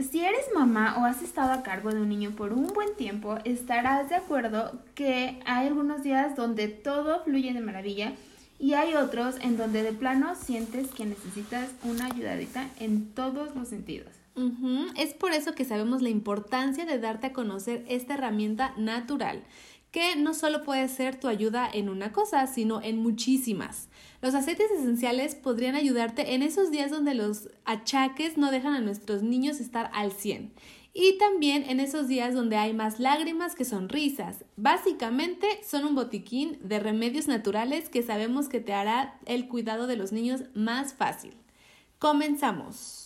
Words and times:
Si 0.00 0.20
eres 0.20 0.44
mamá 0.54 0.98
o 0.98 1.04
has 1.06 1.22
estado 1.22 1.52
a 1.52 1.62
cargo 1.62 1.90
de 1.90 2.02
un 2.02 2.10
niño 2.10 2.32
por 2.32 2.52
un 2.52 2.66
buen 2.66 2.94
tiempo, 2.96 3.38
estarás 3.44 4.10
de 4.10 4.16
acuerdo 4.16 4.78
que 4.94 5.40
hay 5.46 5.68
algunos 5.68 6.02
días 6.02 6.36
donde 6.36 6.68
todo 6.68 7.24
fluye 7.24 7.54
de 7.54 7.60
maravilla 7.62 8.12
y 8.58 8.74
hay 8.74 8.94
otros 8.94 9.36
en 9.40 9.56
donde 9.56 9.82
de 9.82 9.92
plano 9.92 10.34
sientes 10.34 10.88
que 10.88 11.06
necesitas 11.06 11.70
una 11.82 12.06
ayudadita 12.06 12.68
en 12.78 13.14
todos 13.14 13.54
los 13.54 13.68
sentidos. 13.68 14.12
Es 14.96 15.14
por 15.14 15.32
eso 15.32 15.54
que 15.54 15.64
sabemos 15.64 16.02
la 16.02 16.10
importancia 16.10 16.84
de 16.84 16.98
darte 16.98 17.28
a 17.28 17.32
conocer 17.32 17.86
esta 17.88 18.14
herramienta 18.14 18.74
natural, 18.76 19.42
que 19.96 20.14
no 20.14 20.34
solo 20.34 20.62
puede 20.62 20.88
ser 20.88 21.18
tu 21.18 21.26
ayuda 21.26 21.70
en 21.72 21.88
una 21.88 22.12
cosa, 22.12 22.46
sino 22.46 22.82
en 22.82 22.98
muchísimas. 22.98 23.88
Los 24.20 24.34
aceites 24.34 24.70
esenciales 24.70 25.34
podrían 25.34 25.74
ayudarte 25.74 26.34
en 26.34 26.42
esos 26.42 26.70
días 26.70 26.90
donde 26.90 27.14
los 27.14 27.48
achaques 27.64 28.36
no 28.36 28.50
dejan 28.50 28.74
a 28.74 28.82
nuestros 28.82 29.22
niños 29.22 29.58
estar 29.58 29.90
al 29.94 30.12
100 30.12 30.52
y 30.92 31.16
también 31.16 31.64
en 31.70 31.80
esos 31.80 32.08
días 32.08 32.34
donde 32.34 32.58
hay 32.58 32.74
más 32.74 33.00
lágrimas 33.00 33.54
que 33.54 33.64
sonrisas. 33.64 34.44
Básicamente 34.58 35.46
son 35.66 35.86
un 35.86 35.94
botiquín 35.94 36.58
de 36.62 36.78
remedios 36.78 37.26
naturales 37.26 37.88
que 37.88 38.02
sabemos 38.02 38.50
que 38.50 38.60
te 38.60 38.74
hará 38.74 39.18
el 39.24 39.48
cuidado 39.48 39.86
de 39.86 39.96
los 39.96 40.12
niños 40.12 40.42
más 40.52 40.92
fácil. 40.92 41.32
Comenzamos. 41.98 43.05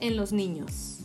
en 0.00 0.16
los 0.16 0.32
niños? 0.32 0.98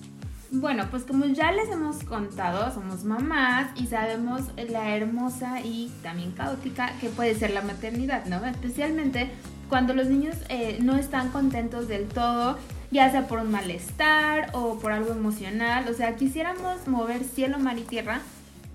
Bueno, 0.52 0.88
pues 0.90 1.04
como 1.04 1.26
ya 1.26 1.52
les 1.52 1.70
hemos 1.70 2.04
contado, 2.04 2.74
somos 2.74 3.04
mamás 3.04 3.70
y 3.76 3.88
sabemos 3.88 4.42
la 4.70 4.96
hermosa 4.96 5.60
y 5.62 5.92
también 6.04 6.32
caótica 6.32 6.94
que 7.02 7.10
puede 7.10 7.36
ser 7.36 7.52
la 7.52 7.62
maternidad, 7.62 8.26
¿no? 8.26 8.46
Especialmente 8.46 9.30
cuando 9.68 9.94
los 9.94 10.08
niños 10.08 10.36
eh, 10.48 10.78
no 10.82 10.96
están 10.96 11.32
contentos 11.32 11.90
del 11.90 12.08
todo, 12.08 12.58
ya 12.92 13.12
sea 13.12 13.28
por 13.28 13.40
un 13.40 13.52
malestar 13.52 14.52
o 14.54 14.80
por 14.80 14.94
algo 14.94 15.12
emocional. 15.12 15.86
O 15.90 15.94
sea, 15.94 16.16
quisiéramos 16.16 16.88
mover 16.88 17.24
cielo, 17.24 17.60
mar 17.60 17.78
y 17.78 17.84
tierra 17.84 18.22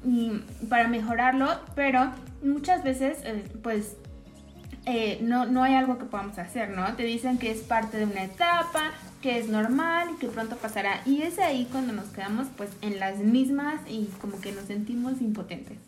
y, 0.05 0.43
para 0.69 0.89
mejorarlo, 0.89 1.49
pero 1.75 2.11
muchas 2.43 2.85
veces, 2.85 3.19
eh, 3.25 3.49
pues 3.63 3.97
eh, 4.85 5.21
no, 5.23 5.47
no 5.47 5.63
hay 5.63 5.75
algo 5.75 5.97
que 5.97 6.05
podamos 6.05 6.37
hacer, 6.39 6.71
¿no? 6.71 6.95
Te 6.97 7.05
dicen 7.05 7.39
que 7.39 7.51
es 7.51 7.61
parte 7.61 7.97
de 7.97 8.05
una 8.05 8.25
etapa, 8.25 8.91
que 9.23 9.39
es 9.39 9.48
normal 9.48 10.11
y 10.15 10.19
que 10.19 10.28
pronto 10.28 10.56
pasará. 10.56 11.01
Y 11.06 11.23
es 11.23 11.39
ahí 11.39 11.67
cuando 11.70 11.95
nos 11.95 12.06
quedamos 12.06 12.48
pues 12.56 12.70
en 12.83 12.98
las 13.01 13.19
mismas 13.19 13.81
y 13.89 14.06
como 14.20 14.41
que 14.41 14.53
nos 14.53 14.67
sentimos 14.67 15.20
impotentes. 15.23 15.78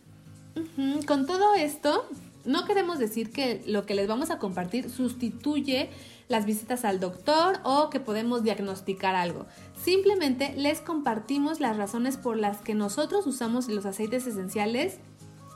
Con 1.07 1.27
todo 1.27 1.55
esto, 1.55 2.09
no 2.45 2.65
queremos 2.65 2.99
decir 2.99 3.31
que 3.31 3.63
lo 3.67 3.85
que 3.85 3.95
les 3.95 4.07
vamos 4.07 4.31
a 4.31 4.39
compartir 4.39 4.89
sustituye 4.89 5.91
las 6.29 6.47
visitas 6.47 6.85
al 6.85 7.01
doctor 7.01 7.59
o 7.65 7.91
que 7.91 8.01
podemos 8.01 8.45
diagnosticar 8.45 9.15
algo. 9.15 9.47
Simplemente 9.83 10.55
les 10.57 10.81
compartimos 10.81 11.61
las 11.61 11.77
razones 11.77 12.17
por 12.17 12.39
las 12.39 12.59
que 12.59 12.75
nosotros 12.75 13.27
usamos 13.27 13.69
los 13.69 13.85
aceites 13.85 14.27
esenciales 14.27 14.99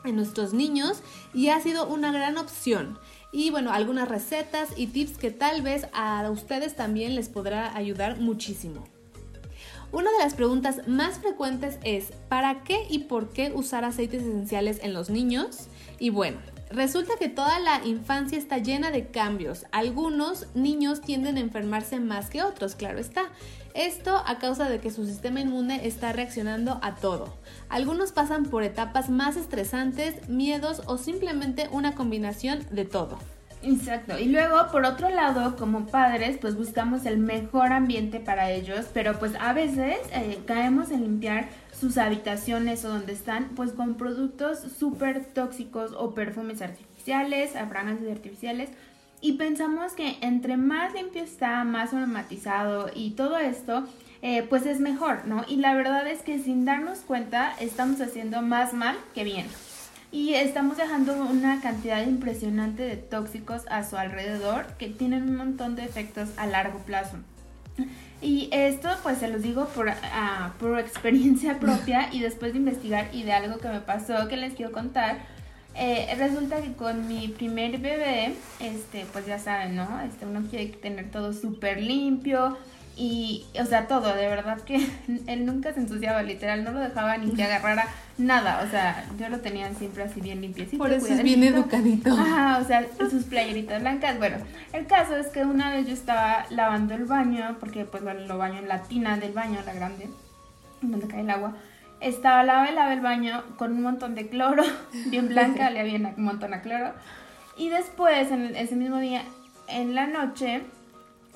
en 0.04 0.16
nuestros 0.16 0.52
niños 0.52 1.00
y 1.32 1.48
ha 1.48 1.60
sido 1.60 1.86
una 1.86 2.12
gran 2.12 2.36
opción 2.36 2.98
y 3.32 3.50
bueno, 3.50 3.72
algunas 3.72 4.08
recetas 4.08 4.70
y 4.76 4.86
tips 4.88 5.18
que 5.18 5.30
tal 5.30 5.62
vez 5.62 5.86
a 5.92 6.28
ustedes 6.30 6.76
también 6.76 7.14
les 7.14 7.28
podrá 7.28 7.76
ayudar 7.76 8.18
muchísimo. 8.18 8.84
Una 9.90 10.10
de 10.12 10.18
las 10.18 10.34
preguntas 10.34 10.86
más 10.86 11.18
frecuentes 11.18 11.78
es 11.82 12.12
¿para 12.28 12.62
qué 12.62 12.86
y 12.90 13.00
por 13.00 13.30
qué 13.30 13.52
usar 13.54 13.84
aceites 13.84 14.22
esenciales 14.22 14.80
en 14.82 14.92
los 14.92 15.08
niños? 15.08 15.68
Y 15.98 16.10
bueno, 16.10 16.38
resulta 16.70 17.14
que 17.18 17.30
toda 17.30 17.58
la 17.58 17.82
infancia 17.86 18.36
está 18.36 18.58
llena 18.58 18.90
de 18.90 19.06
cambios. 19.06 19.64
Algunos 19.72 20.46
niños 20.54 21.00
tienden 21.00 21.38
a 21.38 21.40
enfermarse 21.40 22.00
más 22.00 22.28
que 22.28 22.42
otros, 22.42 22.74
claro 22.74 22.98
está. 22.98 23.30
Esto 23.78 24.24
a 24.26 24.40
causa 24.40 24.68
de 24.68 24.80
que 24.80 24.90
su 24.90 25.06
sistema 25.06 25.38
inmune 25.38 25.86
está 25.86 26.12
reaccionando 26.12 26.80
a 26.82 26.96
todo. 26.96 27.32
Algunos 27.68 28.10
pasan 28.10 28.46
por 28.46 28.64
etapas 28.64 29.08
más 29.08 29.36
estresantes, 29.36 30.28
miedos 30.28 30.82
o 30.86 30.98
simplemente 30.98 31.68
una 31.70 31.94
combinación 31.94 32.66
de 32.72 32.84
todo. 32.84 33.20
Exacto. 33.62 34.18
Y 34.18 34.26
luego, 34.26 34.66
por 34.72 34.84
otro 34.84 35.08
lado, 35.10 35.54
como 35.54 35.86
padres, 35.86 36.38
pues 36.40 36.56
buscamos 36.56 37.06
el 37.06 37.18
mejor 37.18 37.72
ambiente 37.72 38.18
para 38.18 38.50
ellos, 38.50 38.86
pero 38.92 39.16
pues 39.20 39.34
a 39.38 39.52
veces 39.52 39.98
eh, 40.12 40.40
caemos 40.44 40.90
en 40.90 41.02
limpiar 41.02 41.48
sus 41.72 41.98
habitaciones 41.98 42.84
o 42.84 42.88
donde 42.88 43.12
están, 43.12 43.50
pues 43.50 43.70
con 43.70 43.94
productos 43.94 44.58
súper 44.58 45.24
tóxicos 45.24 45.92
o 45.96 46.14
perfumes 46.14 46.62
artificiales, 46.62 47.52
fragancias 47.52 48.10
artificiales 48.10 48.70
y 49.20 49.32
pensamos 49.32 49.92
que 49.92 50.16
entre 50.20 50.56
más 50.56 50.94
limpio 50.94 51.22
está, 51.22 51.64
más 51.64 51.92
aromatizado 51.92 52.90
y 52.94 53.10
todo 53.10 53.38
esto, 53.38 53.84
eh, 54.22 54.44
pues 54.48 54.66
es 54.66 54.80
mejor, 54.80 55.26
¿no? 55.26 55.44
Y 55.48 55.56
la 55.56 55.74
verdad 55.74 56.06
es 56.06 56.22
que 56.22 56.38
sin 56.38 56.64
darnos 56.64 57.00
cuenta 57.00 57.54
estamos 57.60 58.00
haciendo 58.00 58.42
más 58.42 58.72
mal 58.72 58.96
que 59.14 59.24
bien. 59.24 59.46
Y 60.10 60.34
estamos 60.34 60.78
dejando 60.78 61.14
una 61.14 61.60
cantidad 61.60 62.06
impresionante 62.06 62.82
de 62.82 62.96
tóxicos 62.96 63.62
a 63.70 63.84
su 63.84 63.96
alrededor 63.96 64.66
que 64.78 64.88
tienen 64.88 65.24
un 65.24 65.36
montón 65.36 65.76
de 65.76 65.84
efectos 65.84 66.30
a 66.36 66.46
largo 66.46 66.78
plazo. 66.78 67.18
Y 68.20 68.48
esto 68.52 68.88
pues 69.02 69.18
se 69.18 69.28
los 69.28 69.42
digo 69.42 69.66
por, 69.68 69.90
ah, 69.90 70.54
por 70.58 70.78
experiencia 70.80 71.58
propia 71.58 72.08
y 72.12 72.20
después 72.20 72.52
de 72.52 72.58
investigar 72.58 73.08
y 73.12 73.22
de 73.24 73.32
algo 73.32 73.58
que 73.58 73.68
me 73.68 73.80
pasó 73.80 74.28
que 74.28 74.36
les 74.36 74.54
quiero 74.54 74.72
contar 74.72 75.18
eh, 75.78 76.14
resulta 76.18 76.60
que 76.60 76.72
con 76.72 77.06
mi 77.06 77.28
primer 77.28 77.78
bebé, 77.78 78.34
este, 78.58 79.06
pues 79.12 79.26
ya 79.26 79.38
saben, 79.38 79.76
¿no? 79.76 80.00
Este, 80.00 80.26
uno 80.26 80.42
quiere 80.50 80.66
tener 80.66 81.10
todo 81.10 81.32
súper 81.32 81.80
limpio 81.80 82.58
y, 82.96 83.44
o 83.60 83.64
sea, 83.64 83.86
todo, 83.86 84.12
de 84.16 84.26
verdad 84.26 84.60
que 84.62 84.84
él 85.28 85.46
nunca 85.46 85.72
se 85.72 85.78
ensuciaba, 85.78 86.24
literal, 86.24 86.64
no 86.64 86.72
lo 86.72 86.80
dejaba 86.80 87.16
ni 87.16 87.32
que 87.32 87.44
agarrara 87.44 87.86
nada, 88.18 88.64
o 88.66 88.70
sea, 88.70 89.06
yo 89.20 89.28
lo 89.28 89.38
tenía 89.38 89.72
siempre 89.74 90.02
así 90.02 90.20
bien 90.20 90.40
limpiecito. 90.40 90.78
Por 90.78 90.92
eso 90.92 91.06
es 91.06 91.22
bien 91.22 91.44
educadito. 91.44 92.12
Ajá, 92.12 92.58
o 92.58 92.66
sea, 92.66 92.84
sus 93.08 93.24
playeritas 93.24 93.80
blancas. 93.80 94.18
Bueno, 94.18 94.38
el 94.72 94.86
caso 94.88 95.16
es 95.16 95.28
que 95.28 95.44
una 95.44 95.70
vez 95.70 95.86
yo 95.86 95.94
estaba 95.94 96.46
lavando 96.50 96.94
el 96.94 97.04
baño, 97.04 97.56
porque 97.60 97.84
pues 97.84 98.02
lo, 98.02 98.12
lo 98.14 98.36
baño 98.36 98.58
en 98.58 98.66
la 98.66 98.82
tina 98.82 99.16
del 99.16 99.32
baño, 99.32 99.60
la 99.64 99.74
grande, 99.74 100.10
donde 100.82 101.06
cae 101.06 101.20
el 101.20 101.30
agua 101.30 101.54
estaba 102.00 102.42
lava 102.44 102.70
y 102.70 102.74
lava 102.74 102.92
el 102.92 103.00
baño 103.00 103.42
con 103.56 103.72
un 103.72 103.82
montón 103.82 104.14
de 104.14 104.28
cloro, 104.28 104.62
bien 105.06 105.28
blanca, 105.28 105.70
le 105.70 105.80
había 105.80 105.96
un 105.96 106.24
montón 106.24 106.52
de 106.52 106.60
cloro. 106.60 106.92
Y 107.56 107.70
después, 107.70 108.30
en 108.30 108.54
ese 108.54 108.76
mismo 108.76 108.98
día, 108.98 109.22
en 109.66 109.94
la 109.94 110.06
noche, 110.06 110.62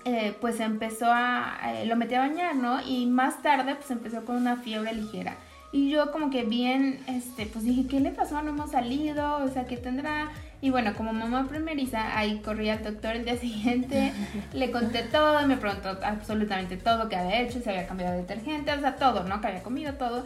eh, 0.04 0.36
pues 0.40 0.60
empezó 0.60 1.06
a, 1.08 1.58
eh, 1.74 1.86
lo 1.86 1.96
metí 1.96 2.14
a 2.14 2.20
bañar, 2.20 2.56
¿no? 2.56 2.80
Y 2.80 3.06
más 3.06 3.42
tarde, 3.42 3.74
pues 3.74 3.90
empezó 3.90 4.24
con 4.24 4.36
una 4.36 4.56
fiebre 4.56 4.92
ligera. 4.92 5.36
Y 5.72 5.88
yo 5.88 6.12
como 6.12 6.30
que 6.30 6.44
bien, 6.44 7.00
este, 7.06 7.47
pues 7.47 7.65
dije, 7.65 7.86
¿qué 7.86 7.98
le 7.98 8.10
pasó? 8.10 8.42
No 8.42 8.50
hemos 8.50 8.72
salido, 8.72 9.38
o 9.38 9.48
sea, 9.48 9.65
¿qué 9.65 9.76
tendrá? 9.78 10.30
Y 10.60 10.70
bueno, 10.70 10.94
como 10.94 11.12
mamá 11.12 11.48
primeriza, 11.48 12.16
ahí 12.16 12.41
corrí 12.41 12.68
al 12.68 12.84
doctor 12.84 13.16
el 13.16 13.24
día 13.24 13.36
siguiente, 13.38 14.12
le 14.53 14.70
conté 14.70 15.03
todo, 15.03 15.47
me 15.47 15.56
preguntó 15.56 15.98
absolutamente 16.04 16.76
todo 16.76 17.08
que 17.08 17.16
había 17.16 17.41
hecho, 17.41 17.60
si 17.60 17.68
había 17.68 17.86
cambiado 17.86 18.12
de 18.12 18.20
detergente, 18.20 18.72
o 18.72 18.80
sea, 18.80 18.97
todo, 18.97 19.24
¿no? 19.24 19.41
Que 19.41 19.48
había 19.48 19.62
comido 19.62 19.94
todo. 19.94 20.24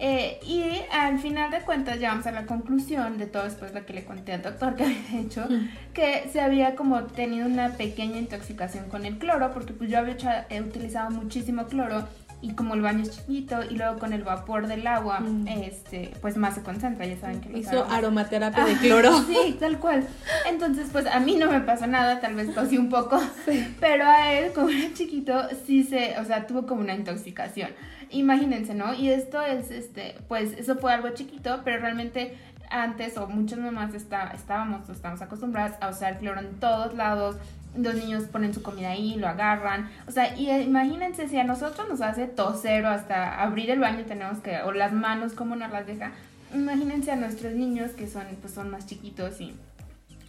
Eh, 0.00 0.38
y 0.46 0.62
al 0.92 1.18
final 1.18 1.50
de 1.50 1.60
cuentas 1.62 1.96
llegamos 1.96 2.26
a 2.26 2.30
la 2.30 2.46
conclusión 2.46 3.18
de 3.18 3.26
todo 3.26 3.44
después 3.44 3.74
lo 3.74 3.84
que 3.84 3.94
le 3.94 4.04
conté 4.04 4.32
al 4.32 4.42
doctor 4.42 4.76
que 4.76 4.84
había 4.84 5.20
hecho, 5.20 5.48
que 5.92 6.28
se 6.32 6.40
había 6.40 6.76
como 6.76 7.02
tenido 7.04 7.46
una 7.46 7.70
pequeña 7.70 8.18
intoxicación 8.18 8.88
con 8.88 9.04
el 9.04 9.18
cloro, 9.18 9.50
porque 9.52 9.72
pues 9.72 9.90
yo 9.90 9.98
había 9.98 10.46
he 10.50 10.60
utilizado 10.60 11.10
muchísimo 11.10 11.66
cloro 11.66 12.04
y 12.40 12.52
como 12.54 12.74
el 12.74 12.82
baño 12.82 13.02
es 13.02 13.10
chiquito 13.10 13.62
y 13.68 13.74
luego 13.76 13.98
con 13.98 14.12
el 14.12 14.22
vapor 14.22 14.66
del 14.68 14.86
agua, 14.86 15.20
Mm. 15.20 15.48
este, 15.48 16.12
pues 16.20 16.36
más 16.36 16.54
se 16.54 16.62
concentra, 16.62 17.04
ya 17.06 17.16
saben 17.16 17.40
que 17.40 17.58
Hizo 17.58 17.70
aromas- 17.84 17.92
aromaterapia 17.98 18.64
de 18.64 18.72
Ah, 18.74 18.78
cloro. 18.80 19.10
Sí, 19.26 19.56
tal 19.58 19.78
cual. 19.78 20.06
Entonces, 20.48 20.88
pues 20.92 21.06
a 21.06 21.18
mí 21.20 21.34
no 21.36 21.50
me 21.50 21.60
pasó 21.60 21.86
nada, 21.86 22.20
tal 22.20 22.34
vez 22.34 22.54
tosí 22.54 22.78
un 22.78 22.88
poco, 22.90 23.20
pero 23.80 24.04
a 24.06 24.32
él, 24.32 24.52
como 24.52 24.68
era 24.68 24.92
chiquito, 24.94 25.34
sí 25.66 25.82
se, 25.84 26.18
o 26.18 26.24
sea, 26.24 26.46
tuvo 26.46 26.66
como 26.66 26.80
una 26.82 26.94
intoxicación. 26.94 27.70
Imagínense, 28.10 28.74
¿no? 28.74 28.94
Y 28.94 29.10
esto 29.10 29.42
es, 29.42 29.70
este, 29.70 30.14
pues 30.28 30.52
eso 30.52 30.76
fue 30.76 30.92
algo 30.92 31.10
chiquito, 31.10 31.60
pero 31.64 31.80
realmente 31.80 32.38
antes 32.70 33.16
o 33.18 33.26
muchas 33.26 33.58
mamás 33.58 33.94
está, 33.94 34.30
estábamos 34.34 34.88
o 34.88 34.92
estamos 34.92 35.20
acostumbradas 35.22 35.74
a 35.80 35.88
usar 35.88 36.18
cloro 36.18 36.40
en 36.40 36.58
todos 36.60 36.94
lados. 36.94 37.36
Los 37.78 37.94
niños 37.94 38.24
ponen 38.24 38.52
su 38.52 38.62
comida 38.62 38.90
ahí, 38.90 39.14
lo 39.16 39.28
agarran. 39.28 39.90
O 40.06 40.10
sea, 40.10 40.36
y 40.36 40.50
eh, 40.50 40.62
imagínense 40.62 41.28
si 41.28 41.38
a 41.38 41.44
nosotros 41.44 41.88
nos 41.88 42.00
hace 42.00 42.26
toser 42.26 42.84
o 42.84 42.88
hasta 42.88 43.40
abrir 43.40 43.70
el 43.70 43.78
baño 43.78 44.04
tenemos 44.04 44.38
que, 44.38 44.60
o 44.62 44.72
las 44.72 44.92
manos, 44.92 45.32
cómo 45.32 45.56
nos 45.56 45.70
las 45.70 45.86
deja. 45.86 46.12
Imagínense 46.54 47.12
a 47.12 47.16
nuestros 47.16 47.52
niños 47.54 47.92
que 47.92 48.06
son, 48.06 48.24
pues 48.40 48.54
son 48.54 48.70
más 48.70 48.86
chiquitos 48.86 49.40
y, 49.40 49.54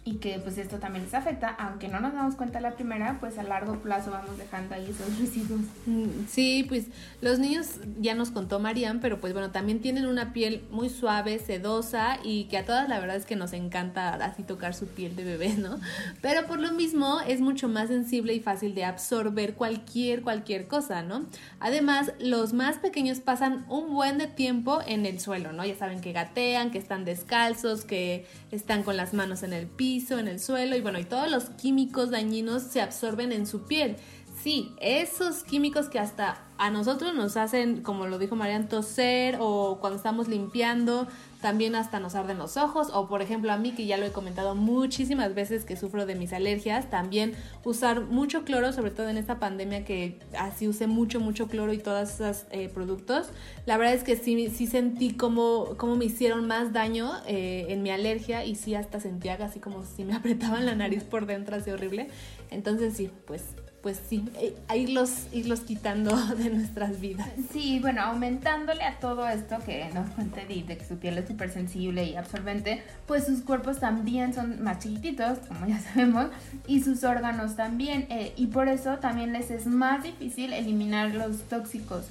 y 0.04 0.14
que 0.14 0.38
pues 0.38 0.56
esto 0.56 0.78
también 0.78 1.04
les 1.04 1.14
afecta, 1.14 1.48
aunque 1.48 1.88
no 1.88 2.00
nos 2.00 2.14
damos 2.14 2.34
cuenta 2.34 2.58
la 2.60 2.72
primera, 2.72 3.18
pues 3.20 3.36
a 3.38 3.42
largo 3.42 3.76
plazo 3.80 4.10
vamos 4.10 4.38
dejando 4.38 4.74
ahí 4.74 4.88
esos 4.90 5.18
residuos. 5.18 5.60
Mm, 5.86 6.26
Sí, 6.26 6.64
pues 6.68 6.86
los 7.20 7.38
niños 7.38 7.66
ya 8.00 8.14
nos 8.14 8.30
contó 8.30 8.60
Marian, 8.60 9.00
pero 9.00 9.20
pues 9.20 9.32
bueno, 9.34 9.50
también 9.50 9.80
tienen 9.80 10.06
una 10.06 10.32
piel 10.32 10.64
muy 10.70 10.88
suave, 10.88 11.38
sedosa 11.38 12.18
y 12.24 12.44
que 12.44 12.56
a 12.58 12.64
todas 12.64 12.88
la 12.88 12.98
verdad 12.98 13.16
es 13.16 13.26
que 13.26 13.36
nos 13.36 13.52
encanta 13.52 14.14
así 14.14 14.42
tocar 14.42 14.74
su 14.74 14.86
piel 14.86 15.16
de 15.16 15.24
bebé, 15.24 15.54
¿no? 15.56 15.78
Pero 16.22 16.46
por 16.46 16.60
lo 16.60 16.72
mismo 16.72 17.20
es 17.26 17.40
mucho 17.40 17.68
más 17.68 17.88
sensible 17.88 18.32
y 18.32 18.40
fácil 18.40 18.74
de 18.74 18.84
absorber 18.84 19.54
cualquier, 19.54 20.22
cualquier 20.22 20.66
cosa, 20.66 21.02
¿no? 21.02 21.26
Además, 21.58 22.12
los 22.20 22.54
más 22.54 22.78
pequeños 22.78 23.20
pasan 23.20 23.66
un 23.68 23.92
buen 23.92 24.16
de 24.16 24.28
tiempo 24.28 24.80
en 24.86 25.04
el 25.04 25.20
suelo, 25.20 25.52
¿no? 25.52 25.64
Ya 25.64 25.76
saben 25.76 26.00
que 26.00 26.12
gatean, 26.12 26.70
que 26.70 26.78
están 26.78 27.04
descalzos, 27.04 27.84
que 27.84 28.26
están 28.50 28.82
con 28.82 28.96
las 28.96 29.12
manos 29.12 29.42
en 29.42 29.52
el 29.52 29.66
piso, 29.66 29.89
en 29.98 30.28
el 30.28 30.38
suelo 30.40 30.76
y 30.76 30.80
bueno, 30.80 30.98
y 30.98 31.04
todos 31.04 31.30
los 31.30 31.44
químicos 31.50 32.10
dañinos 32.10 32.62
se 32.62 32.80
absorben 32.80 33.32
en 33.32 33.46
su 33.46 33.62
piel. 33.62 33.96
Sí, 34.42 34.72
esos 34.80 35.42
químicos 35.42 35.88
que 35.88 35.98
hasta 35.98 36.44
a 36.58 36.70
nosotros 36.70 37.14
nos 37.14 37.36
hacen, 37.36 37.82
como 37.82 38.06
lo 38.06 38.18
dijo 38.18 38.36
Marian, 38.36 38.68
toser 38.68 39.36
o 39.40 39.78
cuando 39.80 39.96
estamos 39.96 40.28
limpiando, 40.28 41.08
también 41.40 41.74
hasta 41.74 42.00
nos 42.00 42.14
arden 42.14 42.38
los 42.38 42.56
ojos 42.56 42.88
o 42.92 43.08
por 43.08 43.22
ejemplo 43.22 43.52
a 43.52 43.56
mí 43.56 43.72
que 43.72 43.86
ya 43.86 43.96
lo 43.96 44.06
he 44.06 44.12
comentado 44.12 44.54
muchísimas 44.54 45.34
veces 45.34 45.64
que 45.64 45.76
sufro 45.76 46.06
de 46.06 46.14
mis 46.14 46.32
alergias, 46.32 46.90
también 46.90 47.34
usar 47.64 48.02
mucho 48.02 48.44
cloro, 48.44 48.72
sobre 48.72 48.90
todo 48.90 49.08
en 49.08 49.16
esta 49.16 49.38
pandemia 49.38 49.84
que 49.84 50.18
así 50.38 50.68
usé 50.68 50.86
mucho, 50.86 51.20
mucho 51.20 51.48
cloro 51.48 51.72
y 51.72 51.78
todos 51.78 52.20
esos 52.20 52.44
eh, 52.50 52.68
productos, 52.68 53.30
la 53.66 53.76
verdad 53.76 53.94
es 53.94 54.04
que 54.04 54.16
sí, 54.16 54.48
sí 54.50 54.66
sentí 54.66 55.14
como, 55.14 55.76
como 55.76 55.96
me 55.96 56.04
hicieron 56.04 56.46
más 56.46 56.72
daño 56.72 57.12
eh, 57.26 57.66
en 57.68 57.82
mi 57.82 57.90
alergia 57.90 58.44
y 58.44 58.54
sí 58.54 58.74
hasta 58.74 59.00
sentía 59.00 59.34
así 59.34 59.60
como 59.60 59.84
si 59.84 60.04
me 60.04 60.14
apretaban 60.16 60.66
la 60.66 60.74
nariz 60.74 61.04
por 61.04 61.26
dentro, 61.26 61.56
así 61.56 61.70
horrible. 61.70 62.08
Entonces 62.50 62.94
sí, 62.94 63.10
pues 63.26 63.44
pues 63.82 64.00
sí, 64.08 64.28
eh, 64.38 64.54
a 64.68 64.76
irlos, 64.76 65.26
irlos 65.32 65.60
quitando 65.60 66.14
de 66.36 66.50
nuestras 66.50 67.00
vidas. 67.00 67.28
Sí, 67.52 67.78
bueno, 67.80 68.02
aumentándole 68.02 68.84
a 68.84 68.98
todo 68.98 69.26
esto 69.28 69.58
que 69.64 69.88
nos 69.94 70.10
cuenta 70.10 70.42
Edith, 70.42 70.66
de 70.66 70.76
que 70.78 70.84
su 70.84 70.96
piel 70.98 71.18
es 71.18 71.28
súper 71.28 71.50
sensible 71.50 72.04
y 72.04 72.16
absorbente, 72.16 72.82
pues 73.06 73.24
sus 73.26 73.40
cuerpos 73.40 73.80
también 73.80 74.34
son 74.34 74.62
más 74.62 74.80
chiquititos, 74.80 75.38
como 75.48 75.66
ya 75.66 75.78
sabemos, 75.94 76.26
y 76.66 76.82
sus 76.82 77.04
órganos 77.04 77.56
también, 77.56 78.06
eh, 78.10 78.34
y 78.36 78.48
por 78.48 78.68
eso 78.68 78.98
también 78.98 79.32
les 79.32 79.50
es 79.50 79.66
más 79.66 80.02
difícil 80.02 80.52
eliminar 80.52 81.14
los 81.14 81.42
tóxicos. 81.44 82.06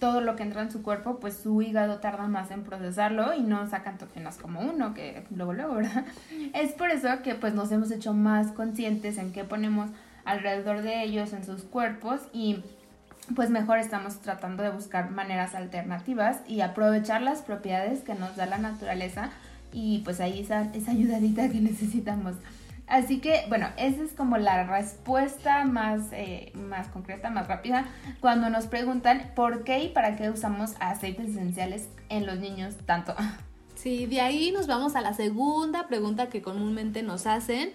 Todo 0.00 0.20
lo 0.20 0.36
que 0.36 0.42
entra 0.42 0.60
en 0.60 0.70
su 0.70 0.82
cuerpo, 0.82 1.18
pues 1.18 1.34
su 1.34 1.62
hígado 1.62 1.98
tarda 1.98 2.26
más 2.26 2.50
en 2.50 2.62
procesarlo 2.62 3.32
y 3.32 3.40
no 3.40 3.70
sacan 3.70 3.96
toxinas 3.96 4.36
como 4.36 4.60
uno, 4.60 4.92
que 4.92 5.24
luego, 5.34 5.54
luego, 5.54 5.76
¿verdad? 5.76 6.04
Es 6.52 6.72
por 6.72 6.90
eso 6.90 7.08
que 7.22 7.34
pues 7.34 7.54
nos 7.54 7.72
hemos 7.72 7.90
hecho 7.90 8.12
más 8.12 8.48
conscientes 8.48 9.16
en 9.16 9.32
qué 9.32 9.44
ponemos 9.44 9.88
alrededor 10.24 10.82
de 10.82 11.02
ellos, 11.02 11.32
en 11.32 11.44
sus 11.44 11.62
cuerpos 11.62 12.20
y 12.32 12.62
pues 13.34 13.50
mejor 13.50 13.78
estamos 13.78 14.20
tratando 14.20 14.62
de 14.62 14.70
buscar 14.70 15.10
maneras 15.10 15.54
alternativas 15.54 16.40
y 16.46 16.60
aprovechar 16.60 17.22
las 17.22 17.42
propiedades 17.42 18.00
que 18.00 18.14
nos 18.14 18.36
da 18.36 18.46
la 18.46 18.58
naturaleza 18.58 19.30
y 19.72 20.00
pues 20.04 20.20
ahí 20.20 20.40
esa, 20.40 20.62
esa 20.74 20.90
ayudadita 20.90 21.48
que 21.48 21.60
necesitamos. 21.60 22.34
Así 22.86 23.18
que 23.18 23.44
bueno, 23.48 23.68
esa 23.78 24.02
es 24.02 24.12
como 24.12 24.36
la 24.36 24.64
respuesta 24.64 25.64
más, 25.64 26.12
eh, 26.12 26.52
más 26.54 26.88
concreta, 26.88 27.30
más 27.30 27.48
rápida 27.48 27.86
cuando 28.20 28.50
nos 28.50 28.66
preguntan 28.66 29.30
por 29.34 29.64
qué 29.64 29.84
y 29.84 29.88
para 29.88 30.16
qué 30.16 30.28
usamos 30.28 30.74
aceites 30.80 31.30
esenciales 31.30 31.88
en 32.10 32.26
los 32.26 32.38
niños 32.38 32.76
tanto. 32.84 33.14
Sí, 33.74 34.06
de 34.06 34.20
ahí 34.20 34.52
nos 34.52 34.66
vamos 34.66 34.96
a 34.96 35.00
la 35.00 35.14
segunda 35.14 35.86
pregunta 35.88 36.28
que 36.28 36.42
comúnmente 36.42 37.02
nos 37.02 37.26
hacen. 37.26 37.70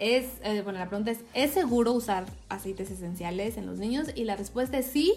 Es, 0.00 0.24
eh, 0.42 0.62
bueno, 0.62 0.78
la 0.78 0.88
pregunta 0.88 1.10
es, 1.10 1.20
¿es 1.34 1.50
seguro 1.50 1.92
usar 1.92 2.24
aceites 2.48 2.90
esenciales 2.90 3.58
en 3.58 3.66
los 3.66 3.78
niños? 3.78 4.08
Y 4.14 4.24
la 4.24 4.34
respuesta 4.34 4.78
es 4.78 4.86
sí, 4.86 5.12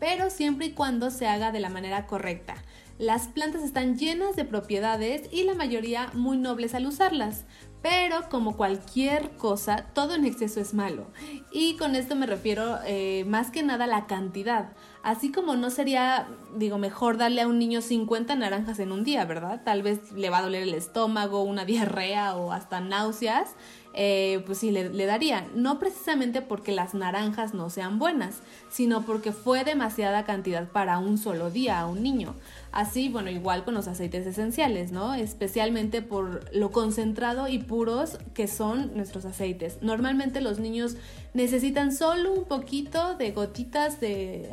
pero 0.00 0.28
siempre 0.28 0.66
y 0.66 0.70
cuando 0.72 1.12
se 1.12 1.28
haga 1.28 1.52
de 1.52 1.60
la 1.60 1.68
manera 1.68 2.08
correcta. 2.08 2.56
Las 2.98 3.28
plantas 3.28 3.62
están 3.62 3.96
llenas 3.96 4.34
de 4.34 4.44
propiedades 4.44 5.28
y 5.32 5.44
la 5.44 5.54
mayoría 5.54 6.10
muy 6.14 6.36
nobles 6.36 6.74
al 6.74 6.86
usarlas. 6.86 7.44
Pero 7.80 8.28
como 8.28 8.56
cualquier 8.56 9.30
cosa, 9.36 9.86
todo 9.94 10.14
en 10.14 10.24
exceso 10.24 10.60
es 10.60 10.74
malo. 10.74 11.06
Y 11.52 11.76
con 11.76 11.94
esto 11.94 12.16
me 12.16 12.26
refiero 12.26 12.78
eh, 12.86 13.24
más 13.28 13.50
que 13.50 13.62
nada 13.62 13.84
a 13.84 13.88
la 13.88 14.06
cantidad. 14.06 14.72
Así 15.04 15.30
como 15.30 15.54
no 15.54 15.68
sería, 15.68 16.26
digo, 16.56 16.78
mejor 16.78 17.18
darle 17.18 17.42
a 17.42 17.46
un 17.46 17.58
niño 17.58 17.82
50 17.82 18.36
naranjas 18.36 18.78
en 18.78 18.90
un 18.90 19.04
día, 19.04 19.26
¿verdad? 19.26 19.60
Tal 19.62 19.82
vez 19.82 20.12
le 20.12 20.30
va 20.30 20.38
a 20.38 20.42
doler 20.42 20.62
el 20.62 20.72
estómago, 20.72 21.42
una 21.42 21.64
diarrea 21.66 22.34
o 22.36 22.52
hasta 22.52 22.80
náuseas. 22.80 23.50
Eh, 23.96 24.42
pues 24.46 24.58
sí, 24.58 24.70
le, 24.70 24.88
le 24.88 25.06
daría. 25.06 25.46
No 25.54 25.78
precisamente 25.78 26.40
porque 26.40 26.72
las 26.72 26.94
naranjas 26.94 27.52
no 27.52 27.68
sean 27.70 27.98
buenas, 27.98 28.40
sino 28.68 29.02
porque 29.02 29.30
fue 29.30 29.62
demasiada 29.62 30.24
cantidad 30.24 30.68
para 30.68 30.98
un 30.98 31.18
solo 31.18 31.50
día 31.50 31.80
a 31.80 31.86
un 31.86 32.02
niño. 32.02 32.34
Así, 32.72 33.08
bueno, 33.08 33.30
igual 33.30 33.62
con 33.62 33.74
los 33.74 33.86
aceites 33.86 34.26
esenciales, 34.26 34.90
¿no? 34.90 35.14
Especialmente 35.14 36.02
por 36.02 36.52
lo 36.52 36.72
concentrado 36.72 37.46
y 37.46 37.60
puros 37.60 38.18
que 38.34 38.48
son 38.48 38.96
nuestros 38.96 39.26
aceites. 39.26 39.78
Normalmente 39.80 40.40
los 40.40 40.58
niños 40.58 40.96
necesitan 41.34 41.92
solo 41.92 42.32
un 42.32 42.44
poquito 42.46 43.14
de 43.14 43.30
gotitas 43.30 44.00
de 44.00 44.50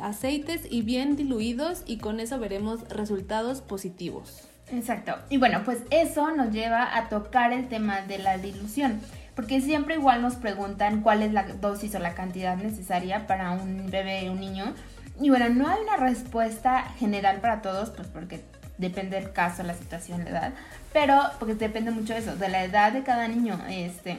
y 0.70 0.82
bien 0.82 1.16
diluidos 1.16 1.82
y 1.86 1.98
con 1.98 2.20
eso 2.20 2.38
veremos 2.38 2.88
resultados 2.88 3.60
positivos. 3.60 4.48
Exacto. 4.70 5.16
Y 5.28 5.38
bueno, 5.38 5.62
pues 5.64 5.78
eso 5.90 6.30
nos 6.34 6.52
lleva 6.52 6.96
a 6.96 7.08
tocar 7.08 7.52
el 7.52 7.68
tema 7.68 8.00
de 8.02 8.18
la 8.18 8.38
dilución. 8.38 9.00
Porque 9.34 9.60
siempre 9.60 9.94
igual 9.94 10.20
nos 10.20 10.34
preguntan 10.34 11.00
cuál 11.00 11.22
es 11.22 11.32
la 11.32 11.44
dosis 11.44 11.94
o 11.94 11.98
la 11.98 12.14
cantidad 12.14 12.56
necesaria 12.56 13.26
para 13.26 13.52
un 13.52 13.90
bebé, 13.90 14.28
un 14.30 14.40
niño. 14.40 14.74
Y 15.20 15.30
bueno, 15.30 15.48
no 15.48 15.68
hay 15.68 15.80
una 15.82 15.96
respuesta 15.96 16.82
general 16.98 17.40
para 17.40 17.62
todos, 17.62 17.90
pues 17.90 18.08
porque 18.08 18.42
depende 18.78 19.18
del 19.18 19.32
caso, 19.32 19.62
la 19.62 19.74
situación, 19.74 20.24
la 20.24 20.30
edad. 20.30 20.52
Pero, 20.92 21.18
porque 21.38 21.54
depende 21.54 21.90
mucho 21.90 22.12
de 22.12 22.20
eso, 22.20 22.36
de 22.36 22.48
la 22.48 22.64
edad 22.64 22.92
de 22.92 23.02
cada 23.02 23.28
niño. 23.28 23.58
Este. 23.68 24.18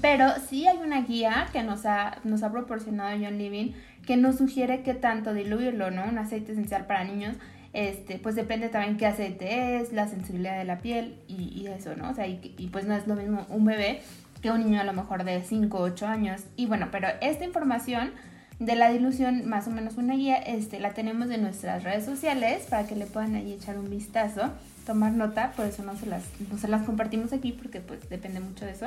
Pero 0.00 0.32
sí 0.48 0.66
hay 0.66 0.78
una 0.78 1.02
guía 1.02 1.48
que 1.52 1.62
nos 1.62 1.86
ha, 1.86 2.18
nos 2.24 2.42
ha 2.42 2.50
proporcionado 2.50 3.16
John 3.20 3.38
Living 3.38 3.72
que 4.06 4.16
nos 4.16 4.38
sugiere 4.38 4.82
qué 4.82 4.94
tanto 4.94 5.34
diluirlo, 5.34 5.90
¿no? 5.90 6.04
Un 6.04 6.18
aceite 6.18 6.52
esencial 6.52 6.86
para 6.86 7.04
niños 7.04 7.36
este, 7.74 8.20
pues 8.20 8.36
depende 8.36 8.68
también 8.68 8.96
qué 8.96 9.04
aceite 9.04 9.80
es, 9.80 9.92
la 9.92 10.06
sensibilidad 10.06 10.56
de 10.56 10.64
la 10.64 10.78
piel 10.78 11.16
y, 11.26 11.66
eso, 11.66 11.96
¿no? 11.96 12.08
O 12.08 12.14
sea, 12.14 12.28
y, 12.28 12.54
y, 12.56 12.68
pues 12.68 12.86
no 12.86 12.94
es 12.94 13.08
lo 13.08 13.16
mismo 13.16 13.44
un 13.48 13.64
bebé 13.64 14.00
que 14.40 14.52
un 14.52 14.62
niño 14.62 14.80
a 14.80 14.84
lo 14.84 14.92
mejor 14.92 15.24
de 15.24 15.42
5 15.42 15.76
o 15.76 15.82
8 15.82 16.06
años. 16.06 16.42
Y 16.54 16.66
bueno, 16.66 16.88
pero 16.92 17.08
esta 17.20 17.44
información 17.44 18.12
de 18.60 18.76
la 18.76 18.90
dilución, 18.90 19.48
más 19.48 19.66
o 19.66 19.72
menos 19.72 19.96
una 19.96 20.14
guía, 20.14 20.36
este, 20.36 20.78
la 20.78 20.90
tenemos 20.90 21.30
en 21.30 21.42
nuestras 21.42 21.82
redes 21.82 22.04
sociales 22.04 22.64
para 22.70 22.86
que 22.86 22.94
le 22.94 23.06
puedan 23.06 23.34
ahí 23.34 23.52
echar 23.52 23.76
un 23.76 23.90
vistazo, 23.90 24.52
tomar 24.86 25.10
nota, 25.10 25.50
por 25.56 25.66
eso 25.66 25.82
no 25.82 25.96
se 25.96 26.06
las, 26.06 26.22
no 26.52 26.56
se 26.58 26.68
las 26.68 26.82
compartimos 26.82 27.32
aquí 27.32 27.50
porque 27.50 27.80
pues 27.80 28.08
depende 28.08 28.38
mucho 28.38 28.66
de 28.66 28.70
eso. 28.70 28.86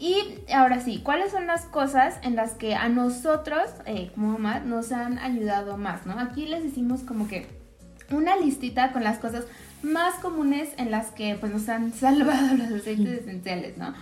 Y 0.00 0.38
ahora 0.50 0.80
sí, 0.80 1.02
¿cuáles 1.04 1.30
son 1.30 1.46
las 1.46 1.66
cosas 1.66 2.18
en 2.22 2.34
las 2.34 2.52
que 2.54 2.74
a 2.74 2.88
nosotros, 2.88 3.68
eh, 3.84 4.10
como 4.14 4.38
mamá, 4.38 4.60
nos 4.60 4.92
han 4.92 5.18
ayudado 5.18 5.76
más, 5.76 6.06
¿no? 6.06 6.18
Aquí 6.18 6.46
les 6.46 6.62
decimos 6.62 7.02
como 7.02 7.28
que 7.28 7.46
una 8.10 8.34
listita 8.36 8.92
con 8.92 9.04
las 9.04 9.18
cosas 9.18 9.44
más 9.82 10.14
comunes 10.14 10.70
en 10.78 10.90
las 10.90 11.08
que 11.08 11.36
pues 11.38 11.52
nos 11.52 11.68
han 11.68 11.92
salvado 11.94 12.56
los 12.56 12.80
aceites 12.80 13.20
esenciales, 13.20 13.76
¿no? 13.76 13.92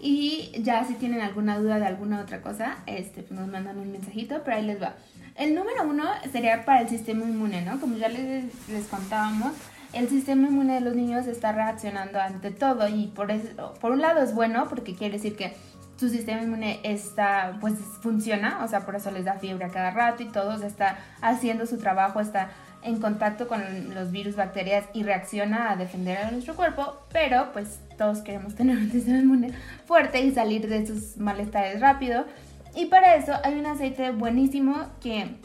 Y 0.00 0.50
ya 0.64 0.84
si 0.84 0.94
tienen 0.94 1.20
alguna 1.20 1.60
duda 1.60 1.78
de 1.78 1.86
alguna 1.86 2.20
otra 2.20 2.42
cosa, 2.42 2.78
este, 2.86 3.22
pues 3.22 3.38
nos 3.38 3.48
mandan 3.48 3.78
un 3.78 3.92
mensajito, 3.92 4.42
pero 4.44 4.56
ahí 4.56 4.66
les 4.66 4.82
va. 4.82 4.96
El 5.36 5.54
número 5.54 5.84
uno 5.88 6.06
sería 6.32 6.64
para 6.64 6.80
el 6.80 6.88
sistema 6.88 7.24
inmune, 7.24 7.62
¿no? 7.62 7.78
Como 7.78 7.96
ya 7.96 8.08
les, 8.08 8.46
les 8.68 8.86
contábamos, 8.88 9.52
el 9.96 10.08
sistema 10.08 10.48
inmune 10.48 10.74
de 10.74 10.80
los 10.80 10.94
niños 10.94 11.26
está 11.26 11.52
reaccionando 11.52 12.20
ante 12.20 12.50
todo 12.50 12.88
y 12.88 13.08
por, 13.08 13.30
eso, 13.30 13.74
por 13.80 13.92
un 13.92 14.02
lado 14.02 14.22
es 14.22 14.34
bueno 14.34 14.66
porque 14.68 14.94
quiere 14.94 15.14
decir 15.14 15.36
que 15.36 15.54
su 15.96 16.10
sistema 16.10 16.42
inmune 16.42 16.80
está, 16.82 17.56
pues 17.60 17.74
funciona, 18.02 18.62
o 18.62 18.68
sea, 18.68 18.84
por 18.84 18.96
eso 18.96 19.10
les 19.10 19.24
da 19.24 19.34
fiebre 19.34 19.64
a 19.64 19.68
cada 19.70 19.90
rato 19.90 20.22
y 20.22 20.26
todo, 20.26 20.62
está 20.62 20.98
haciendo 21.22 21.66
su 21.66 21.78
trabajo, 21.78 22.20
está 22.20 22.50
en 22.82 23.00
contacto 23.00 23.48
con 23.48 23.62
los 23.94 24.12
virus, 24.12 24.36
bacterias 24.36 24.84
y 24.92 25.02
reacciona 25.02 25.72
a 25.72 25.76
defender 25.76 26.18
a 26.18 26.30
nuestro 26.30 26.54
cuerpo, 26.54 26.98
pero 27.12 27.50
pues 27.52 27.80
todos 27.96 28.18
queremos 28.18 28.54
tener 28.54 28.76
un 28.76 28.90
sistema 28.92 29.18
inmune 29.18 29.52
fuerte 29.86 30.20
y 30.20 30.32
salir 30.32 30.68
de 30.68 30.78
esos 30.78 31.16
malestares 31.16 31.80
rápido. 31.80 32.26
Y 32.74 32.86
para 32.86 33.16
eso 33.16 33.32
hay 33.42 33.58
un 33.58 33.66
aceite 33.66 34.10
buenísimo 34.10 34.86
que 35.00 35.36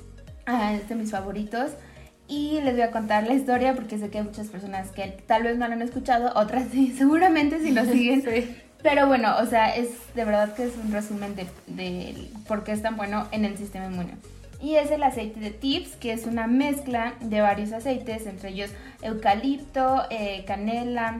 ah, 0.45 0.73
es 0.73 0.89
de 0.89 0.95
mis 0.95 1.11
favoritos. 1.11 1.71
Y 2.31 2.61
les 2.61 2.75
voy 2.75 2.83
a 2.83 2.91
contar 2.91 3.27
la 3.27 3.33
historia 3.33 3.75
porque 3.75 3.97
sé 3.97 4.09
que 4.09 4.19
hay 4.19 4.23
muchas 4.23 4.47
personas 4.47 4.89
que 4.91 5.21
tal 5.27 5.43
vez 5.43 5.57
no 5.57 5.67
lo 5.67 5.73
han 5.73 5.81
escuchado, 5.81 6.31
otras 6.33 6.63
sí, 6.71 6.95
seguramente 6.97 7.59
si 7.59 7.71
lo 7.71 7.83
siguen. 7.91 8.23
Pero 8.81 9.05
bueno, 9.05 9.35
o 9.39 9.45
sea, 9.47 9.75
es 9.75 9.89
de 10.15 10.23
verdad 10.23 10.55
que 10.55 10.63
es 10.63 10.71
un 10.81 10.93
resumen 10.93 11.35
de, 11.35 11.45
de 11.67 12.29
por 12.47 12.63
qué 12.63 12.71
es 12.71 12.81
tan 12.81 12.95
bueno 12.95 13.27
en 13.33 13.43
el 13.43 13.57
sistema 13.57 13.87
inmune. 13.87 14.15
Y 14.61 14.75
es 14.75 14.91
el 14.91 15.03
aceite 15.03 15.41
de 15.41 15.51
Tips, 15.51 15.97
que 15.97 16.13
es 16.13 16.25
una 16.25 16.47
mezcla 16.47 17.15
de 17.19 17.41
varios 17.41 17.73
aceites, 17.73 18.25
entre 18.25 18.51
ellos 18.51 18.71
eucalipto, 19.01 20.03
eh, 20.09 20.45
canela, 20.47 21.19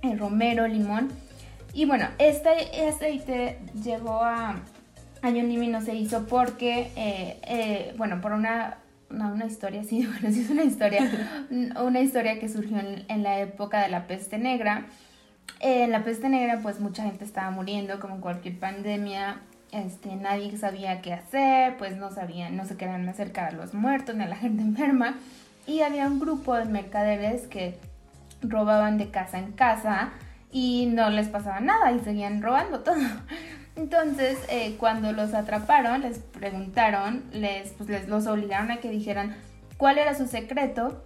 eh, 0.00 0.16
romero, 0.16 0.66
limón. 0.66 1.10
Y 1.74 1.84
bueno, 1.84 2.08
este 2.18 2.48
aceite 2.88 3.58
llegó 3.84 4.24
a, 4.24 4.56
a 5.20 5.30
no 5.30 5.80
se 5.82 5.94
hizo 5.94 6.26
porque, 6.26 6.90
eh, 6.96 7.92
bueno, 7.98 8.22
por 8.22 8.32
una 8.32 8.78
una 9.10 9.46
historia, 9.46 9.84
sí, 9.88 10.06
bueno, 10.06 10.34
sí 10.34 10.42
es 10.42 10.50
una 10.50 10.64
historia, 10.64 11.46
una 11.50 12.00
historia 12.00 12.38
que 12.38 12.48
surgió 12.48 12.78
en, 12.78 13.04
en, 13.08 13.22
la 13.22 13.40
época 13.40 13.82
de 13.82 13.88
la 13.88 14.06
peste 14.06 14.38
negra 14.38 14.86
en 15.60 15.90
la 15.90 16.04
peste 16.04 16.28
negra, 16.28 16.60
pues 16.62 16.80
mucha 16.80 17.04
gente 17.04 17.24
estaba 17.24 17.50
muriendo, 17.50 17.98
como 18.00 18.20
cualquier 18.20 18.58
pandemia. 18.58 19.40
Este, 19.72 20.14
nadie 20.14 20.56
sabía 20.56 21.02
qué 21.02 21.12
hacer, 21.12 21.76
pues 21.76 21.96
no 21.96 22.10
sabían, 22.10 22.56
no 22.56 22.64
se 22.64 22.76
querían 22.76 23.08
acercar 23.08 23.48
a 23.48 23.56
los 23.56 23.74
muertos 23.74 24.14
ni 24.14 24.24
a 24.24 24.28
la 24.28 24.36
gente 24.44 24.62
enferma. 24.62 25.16
Y 25.66 25.80
había 25.80 26.06
un 26.06 26.20
grupo 26.20 26.54
de 26.54 26.66
mercaderes 26.66 27.46
que 27.46 27.78
robaban 28.42 28.98
de 28.98 29.10
casa 29.10 29.38
en 29.38 29.52
casa 29.52 30.10
y 30.52 30.86
no 30.86 31.10
les 31.10 31.28
pasaba 31.28 31.60
nada 31.60 31.90
y 31.92 32.00
seguían 32.00 32.42
robando 32.42 32.80
todo. 32.80 33.02
Entonces, 33.76 34.38
eh, 34.48 34.76
cuando 34.78 35.12
los 35.12 35.34
atraparon, 35.34 36.00
les 36.00 36.18
preguntaron, 36.18 37.24
les, 37.32 37.70
pues, 37.72 37.88
les 37.88 38.08
los 38.08 38.26
obligaron 38.26 38.70
a 38.70 38.78
que 38.78 38.90
dijeran 38.90 39.36
cuál 39.76 39.98
era 39.98 40.14
su 40.14 40.26
secreto 40.26 41.04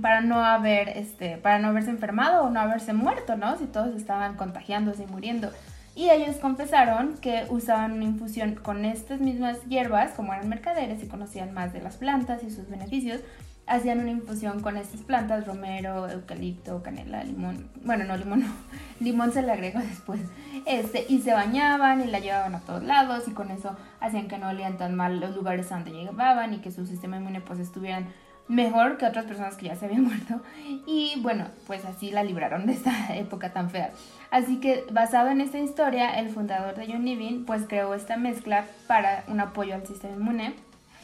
para 0.00 0.20
no 0.22 0.44
haber, 0.44 0.88
este, 0.88 1.36
para 1.36 1.58
no 1.58 1.68
haberse 1.68 1.90
enfermado 1.90 2.44
o 2.44 2.50
no 2.50 2.60
haberse 2.60 2.94
muerto, 2.94 3.36
¿no? 3.36 3.58
Si 3.58 3.66
todos 3.66 3.94
estaban 3.94 4.36
contagiándose 4.36 5.02
y 5.02 5.06
muriendo. 5.06 5.50
Y 5.94 6.08
ellos 6.08 6.36
confesaron 6.36 7.18
que 7.18 7.44
usaban 7.50 7.92
una 7.92 8.04
infusión 8.04 8.54
con 8.54 8.84
estas 8.84 9.20
mismas 9.20 9.58
hierbas, 9.68 10.12
como 10.12 10.32
eran 10.32 10.48
mercaderes 10.48 11.02
y 11.02 11.08
conocían 11.08 11.52
más 11.52 11.72
de 11.72 11.82
las 11.82 11.96
plantas 11.96 12.42
y 12.44 12.50
sus 12.50 12.68
beneficios, 12.70 13.20
hacían 13.66 14.00
una 14.00 14.10
infusión 14.10 14.60
con 14.60 14.76
estas 14.76 15.00
plantas, 15.02 15.46
romero, 15.46 16.08
eucalipto, 16.08 16.82
canela, 16.82 17.22
limón, 17.24 17.70
bueno, 17.82 18.04
no 18.04 18.16
limón, 18.16 18.40
no, 18.44 18.46
limón 19.00 19.32
se 19.32 19.42
le 19.42 19.52
agregó 19.52 19.78
después, 19.80 20.20
este, 20.66 21.06
y 21.08 21.20
se 21.20 21.32
bañaban 21.32 22.00
y 22.00 22.06
la 22.06 22.18
llevaban 22.18 22.54
a 22.54 22.60
todos 22.60 22.82
lados 22.82 23.28
y 23.28 23.32
con 23.32 23.50
eso 23.50 23.76
hacían 24.00 24.28
que 24.28 24.38
no 24.38 24.48
olían 24.48 24.76
tan 24.76 24.94
mal 24.94 25.20
los 25.20 25.34
lugares 25.34 25.68
donde 25.68 25.92
llegaban 25.92 26.54
y 26.54 26.58
que 26.58 26.72
su 26.72 26.86
sistema 26.86 27.18
inmune 27.18 27.40
pues 27.40 27.58
estuvieran 27.58 28.08
mejor 28.50 28.98
que 28.98 29.06
otras 29.06 29.26
personas 29.26 29.54
que 29.54 29.66
ya 29.66 29.76
se 29.76 29.86
habían 29.86 30.04
muerto. 30.04 30.42
Y 30.86 31.14
bueno, 31.20 31.46
pues 31.66 31.84
así 31.84 32.10
la 32.10 32.24
libraron 32.24 32.66
de 32.66 32.72
esta 32.72 32.92
época 33.16 33.52
tan 33.52 33.70
fea. 33.70 33.90
Así 34.30 34.58
que 34.58 34.84
basado 34.92 35.28
en 35.28 35.40
esta 35.40 35.58
historia, 35.58 36.18
el 36.18 36.28
fundador 36.28 36.74
de 36.74 36.86
John 36.86 37.04
Living 37.04 37.44
pues 37.44 37.62
creó 37.66 37.94
esta 37.94 38.16
mezcla 38.16 38.66
para 38.86 39.24
un 39.28 39.40
apoyo 39.40 39.74
al 39.74 39.86
sistema 39.86 40.14
inmune 40.14 40.54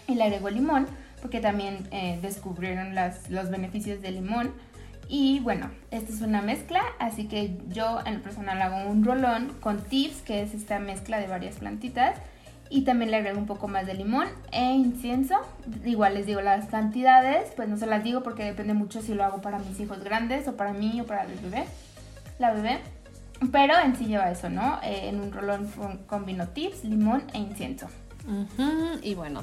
y 0.08 0.16
le 0.16 0.25
agregó 0.25 0.50
limón 0.50 0.86
porque 1.26 1.40
también 1.40 1.88
eh, 1.90 2.21
descubrieron 2.23 2.95
las, 2.95 3.28
los 3.30 3.50
beneficios 3.50 4.00
del 4.00 4.14
limón. 4.14 4.52
Y 5.09 5.40
bueno, 5.40 5.73
esta 5.90 6.12
es 6.12 6.21
una 6.21 6.40
mezcla, 6.40 6.80
así 7.00 7.26
que 7.26 7.59
yo 7.66 7.99
en 8.06 8.14
el 8.14 8.21
personal 8.21 8.62
hago 8.62 8.88
un 8.88 9.04
rolón 9.04 9.52
con 9.59 9.83
tips, 9.83 10.23
que 10.23 10.42
es 10.42 10.54
esta 10.54 10.78
mezcla 10.78 11.18
de 11.18 11.26
varias 11.26 11.56
plantitas 11.56 12.16
y 12.71 12.83
también 12.83 13.11
le 13.11 13.16
agrego 13.16 13.40
un 13.40 13.47
poco 13.47 13.66
más 13.66 13.87
de 13.87 13.95
limón 13.95 14.28
e 14.52 14.75
incienso. 14.75 15.35
Igual 15.85 16.14
les 16.14 16.26
digo 16.26 16.40
las 16.42 16.66
cantidades, 16.66 17.50
pues 17.56 17.68
no 17.68 17.76
se 17.76 17.87
las 17.87 18.04
digo 18.04 18.23
porque 18.23 18.45
depende 18.45 18.75
mucho 18.75 19.02
si 19.02 19.12
lo 19.12 19.25
hago 19.25 19.40
para 19.40 19.59
mis 19.59 19.80
hijos 19.80 20.04
grandes 20.04 20.47
o 20.47 20.56
para 20.56 20.73
mí 20.75 21.00
o 21.00 21.06
para 21.06 21.25
el 21.25 21.35
bebé, 21.40 21.64
la 22.38 22.52
bebé. 22.52 22.78
Pero 23.50 23.75
en 23.80 23.97
sí 23.97 24.04
lleva 24.04 24.30
eso, 24.30 24.49
¿no? 24.49 24.78
Eh, 24.85 25.09
en 25.09 25.21
un 25.21 25.33
rolón 25.33 25.68
combino 26.06 26.47
tips, 26.47 26.85
limón 26.85 27.25
e 27.35 27.38
incienso. 27.38 27.88
Y 29.02 29.14
bueno, 29.14 29.42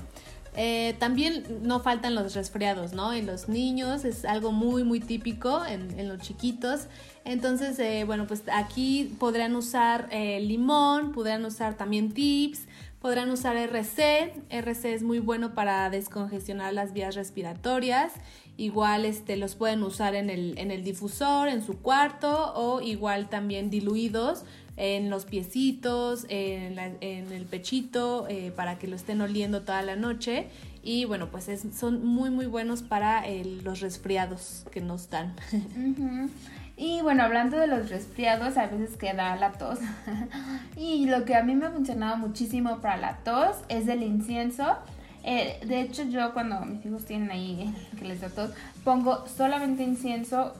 eh, 0.55 0.95
también 0.99 1.43
no 1.61 1.79
faltan 1.79 2.15
los 2.15 2.33
resfriados, 2.35 2.93
¿no? 2.93 3.13
En 3.13 3.25
los 3.25 3.49
niños 3.49 4.05
es 4.05 4.25
algo 4.25 4.51
muy, 4.51 4.83
muy 4.83 4.99
típico 4.99 5.65
en, 5.65 5.99
en 5.99 6.07
los 6.07 6.19
chiquitos. 6.19 6.87
Entonces, 7.25 7.79
eh, 7.79 8.03
bueno, 8.05 8.27
pues 8.27 8.43
aquí 8.51 9.15
podrán 9.19 9.55
usar 9.55 10.09
limón, 10.11 11.11
podrán 11.11 11.45
usar 11.45 11.75
también 11.75 12.11
tips, 12.11 12.67
Podrán 13.03 13.31
usar 13.31 13.57
RC. 13.57 14.31
RC 14.49 14.93
es 14.93 15.03
muy 15.03 15.19
bueno 15.19 15.53
para 15.53 15.89
descongestionar 15.89 16.71
las 16.71 16.93
vías 16.93 17.15
respiratorias. 17.15 18.13
Igual 18.55 19.03
este, 19.03 19.35
los 19.35 19.55
pueden 19.55 19.83
usar 19.83 20.15
en 20.15 20.29
el, 20.29 20.57
en 20.57 20.71
el 20.71 20.85
difusor, 20.85 21.49
en 21.49 21.65
su 21.65 21.79
cuarto 21.79 22.53
o 22.55 22.79
igual 22.79 23.27
también 23.27 23.69
diluidos 23.69 24.45
en 24.75 25.09
los 25.09 25.25
piecitos, 25.25 26.25
en, 26.29 26.77
el 26.79 27.45
pechito, 27.45 28.27
eh, 28.27 28.51
para 28.55 28.79
que 28.79 28.87
lo 28.87 28.95
estén 28.95 29.21
oliendo 29.21 29.61
toda 29.61 29.81
la 29.81 29.95
noche. 29.95 30.47
Y 30.83 31.05
bueno, 31.05 31.29
pues 31.29 31.49
son 31.73 32.05
muy 32.05 32.29
muy 32.29 32.45
buenos 32.45 32.81
para 32.81 33.23
los 33.63 33.79
resfriados 33.79 34.65
que 34.71 34.81
nos 34.81 35.09
dan. 35.09 35.35
Y 36.75 37.01
bueno, 37.01 37.23
hablando 37.23 37.57
de 37.57 37.67
los 37.67 37.89
resfriados, 37.89 38.57
a 38.57 38.65
veces 38.65 38.97
queda 38.97 39.35
la 39.35 39.51
tos. 39.53 39.79
y 40.75 41.05
lo 41.05 41.23
que 41.23 41.35
a 41.35 41.43
mí 41.43 41.53
me 41.55 41.67
ha 41.67 41.71
funcionado 41.71 42.17
muchísimo 42.17 42.79
para 42.79 42.97
la 42.97 43.17
tos 43.17 43.57
es 43.69 43.87
el 43.87 44.01
incienso. 44.01 44.77
Eh, 45.23 45.59
de 45.65 45.81
hecho, 45.81 46.03
yo 46.03 46.33
cuando 46.33 46.61
mis 46.61 46.83
hijos 46.85 47.05
tienen 47.05 47.29
ahí 47.31 47.73
que 47.99 48.05
les 48.05 48.21
da 48.21 48.29
tos, 48.29 48.51
pongo 48.83 49.25
solamente 49.27 49.83
incienso 49.83 50.55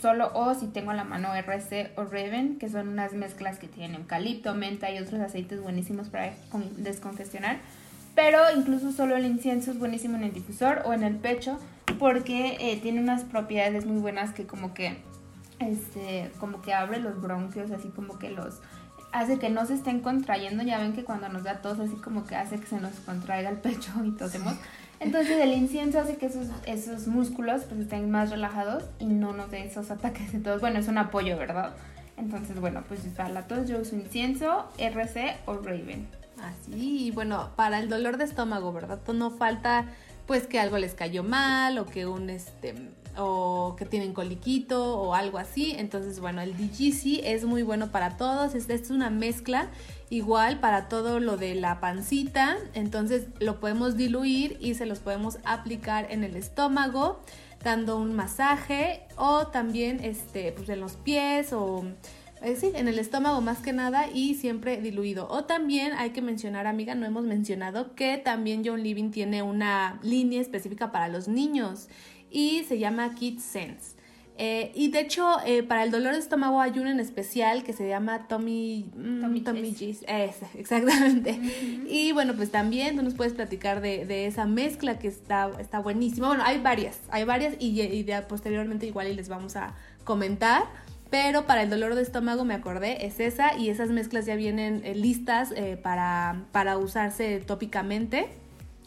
solo 0.00 0.30
o 0.34 0.54
si 0.54 0.66
tengo 0.66 0.90
a 0.90 0.94
la 0.94 1.04
mano 1.04 1.34
RC 1.34 1.92
o 1.96 2.04
Raven, 2.04 2.58
que 2.58 2.68
son 2.68 2.88
unas 2.88 3.12
mezclas 3.12 3.58
que 3.58 3.68
tienen 3.68 4.00
eucalipto, 4.00 4.54
menta 4.54 4.90
y 4.90 4.98
otros 4.98 5.20
aceites 5.20 5.62
buenísimos 5.62 6.08
para 6.08 6.32
descongestionar. 6.76 7.58
Pero 8.14 8.38
incluso 8.56 8.92
solo 8.92 9.16
el 9.16 9.24
incienso 9.24 9.70
es 9.70 9.78
buenísimo 9.78 10.16
en 10.16 10.24
el 10.24 10.32
difusor 10.32 10.82
o 10.84 10.92
en 10.92 11.04
el 11.04 11.16
pecho 11.16 11.58
porque 11.98 12.56
eh, 12.60 12.78
tiene 12.82 13.00
unas 13.00 13.24
propiedades 13.24 13.86
muy 13.86 13.98
buenas 13.98 14.32
que 14.32 14.46
como 14.46 14.74
que 14.74 14.98
este, 15.60 16.30
como 16.40 16.62
que 16.62 16.72
abre 16.72 16.98
los 16.98 17.20
bronquios, 17.20 17.70
así 17.70 17.88
como 17.88 18.18
que 18.18 18.30
los 18.30 18.60
hace 19.12 19.38
que 19.38 19.50
no 19.50 19.66
se 19.66 19.74
estén 19.74 20.00
contrayendo. 20.00 20.62
Ya 20.62 20.78
ven 20.78 20.92
que 20.92 21.04
cuando 21.04 21.28
nos 21.28 21.44
da 21.44 21.62
tos, 21.62 21.78
así 21.78 21.94
como 21.96 22.24
que 22.24 22.36
hace 22.36 22.58
que 22.58 22.66
se 22.66 22.80
nos 22.80 22.94
contraiga 23.00 23.50
el 23.50 23.56
pecho 23.56 23.92
y 24.04 24.10
tosemos. 24.12 24.54
Entonces 25.00 25.40
el 25.40 25.52
incienso 25.52 25.98
hace 25.98 26.16
que 26.16 26.26
esos, 26.26 26.48
esos 26.66 27.06
músculos 27.06 27.62
pues 27.64 27.80
estén 27.80 28.10
más 28.10 28.30
relajados 28.30 28.84
y 28.98 29.06
no 29.06 29.32
nos 29.32 29.50
dé 29.50 29.64
esos 29.64 29.90
ataques 29.90 30.32
de 30.32 30.40
tos. 30.40 30.60
Bueno, 30.60 30.78
es 30.78 30.88
un 30.88 30.98
apoyo, 30.98 31.38
¿verdad? 31.38 31.74
Entonces, 32.18 32.60
bueno, 32.60 32.84
pues 32.86 33.00
para 33.16 33.30
la 33.30 33.46
tos 33.46 33.66
yo 33.66 33.78
uso 33.78 33.96
incienso, 33.96 34.68
RC 34.76 35.38
o 35.46 35.54
Raven. 35.54 36.06
Así, 36.42 37.06
y 37.06 37.10
bueno, 37.10 37.50
para 37.56 37.78
el 37.78 37.88
dolor 37.88 38.18
de 38.18 38.24
estómago, 38.24 38.72
¿verdad? 38.72 38.98
No 39.12 39.30
falta 39.30 39.86
pues 40.26 40.46
que 40.46 40.60
algo 40.60 40.78
les 40.78 40.94
cayó 40.94 41.24
mal 41.24 41.78
o 41.78 41.86
que 41.86 42.06
un 42.06 42.30
este 42.30 42.74
o 43.16 43.76
que 43.76 43.84
tienen 43.84 44.12
coliquito 44.12 44.98
o 44.98 45.14
algo 45.14 45.38
así. 45.38 45.74
Entonces, 45.76 46.20
bueno, 46.20 46.40
el 46.40 46.56
DGC 46.56 47.24
es 47.24 47.44
muy 47.44 47.62
bueno 47.62 47.88
para 47.88 48.16
todos. 48.16 48.54
Esta 48.54 48.74
es 48.74 48.90
una 48.90 49.10
mezcla 49.10 49.68
igual 50.10 50.60
para 50.60 50.88
todo 50.88 51.20
lo 51.20 51.36
de 51.36 51.54
la 51.54 51.80
pancita. 51.80 52.56
Entonces, 52.74 53.26
lo 53.38 53.60
podemos 53.60 53.96
diluir 53.96 54.56
y 54.60 54.74
se 54.74 54.86
los 54.86 54.98
podemos 54.98 55.38
aplicar 55.44 56.06
en 56.10 56.24
el 56.24 56.36
estómago 56.36 57.20
dando 57.62 57.98
un 57.98 58.14
masaje 58.14 59.02
o 59.16 59.48
también 59.48 60.02
este 60.02 60.52
pues 60.52 60.68
en 60.70 60.80
los 60.80 60.94
pies 60.94 61.52
o 61.52 61.84
eh, 62.42 62.58
en 62.74 62.88
el 62.88 62.98
estómago 62.98 63.40
más 63.42 63.58
que 63.58 63.72
nada 63.72 64.08
y 64.10 64.34
siempre 64.34 64.80
diluido. 64.80 65.28
O 65.28 65.44
también 65.44 65.92
hay 65.92 66.10
que 66.10 66.22
mencionar, 66.22 66.66
amiga, 66.66 66.94
no 66.94 67.06
hemos 67.06 67.24
mencionado 67.24 67.94
que 67.94 68.16
también 68.16 68.62
John 68.64 68.82
Living 68.82 69.10
tiene 69.10 69.42
una 69.42 69.98
línea 70.02 70.40
específica 70.40 70.90
para 70.90 71.08
los 71.08 71.28
niños 71.28 71.88
y 72.30 72.64
se 72.64 72.78
llama 72.78 73.14
Kid 73.14 73.38
Sense. 73.38 74.00
Eh, 74.42 74.72
y 74.74 74.90
de 74.90 75.00
hecho, 75.00 75.36
eh, 75.44 75.62
para 75.62 75.84
el 75.84 75.90
dolor 75.90 76.14
de 76.14 76.18
estómago 76.18 76.62
hay 76.62 76.78
uno 76.78 76.88
en 76.88 76.98
especial 76.98 77.62
que 77.62 77.74
se 77.74 77.86
llama 77.86 78.26
Tommy, 78.26 78.90
mm, 78.96 79.42
Tommy, 79.44 79.72
G's. 79.72 80.02
exactamente. 80.54 81.38
Y 81.86 82.12
bueno, 82.12 82.32
pues 82.34 82.50
también 82.50 82.96
tú 82.96 83.02
nos 83.02 83.12
puedes 83.12 83.34
platicar 83.34 83.82
de, 83.82 84.24
esa 84.26 84.46
mezcla 84.46 84.98
que 84.98 85.08
está, 85.08 85.50
está 85.58 85.80
buenísima. 85.80 86.28
Bueno, 86.28 86.42
hay 86.46 86.58
varias, 86.58 87.00
hay 87.10 87.24
varias 87.24 87.54
y, 87.58 87.82
y 87.82 88.06
posteriormente 88.26 88.86
igual 88.86 89.08
y 89.08 89.14
les 89.14 89.28
vamos 89.28 89.56
a 89.56 89.74
comentar. 90.04 90.62
Pero 91.10 91.44
para 91.44 91.62
el 91.62 91.68
dolor 91.68 91.94
de 91.94 92.00
estómago 92.00 92.46
me 92.46 92.54
acordé, 92.54 93.04
es 93.04 93.20
esa 93.20 93.58
y 93.58 93.68
esas 93.68 93.90
mezclas 93.90 94.24
ya 94.24 94.36
vienen 94.36 94.80
eh, 94.86 94.94
listas 94.94 95.52
para, 95.82 96.46
para 96.50 96.78
usarse 96.78 97.40
tópicamente 97.40 98.30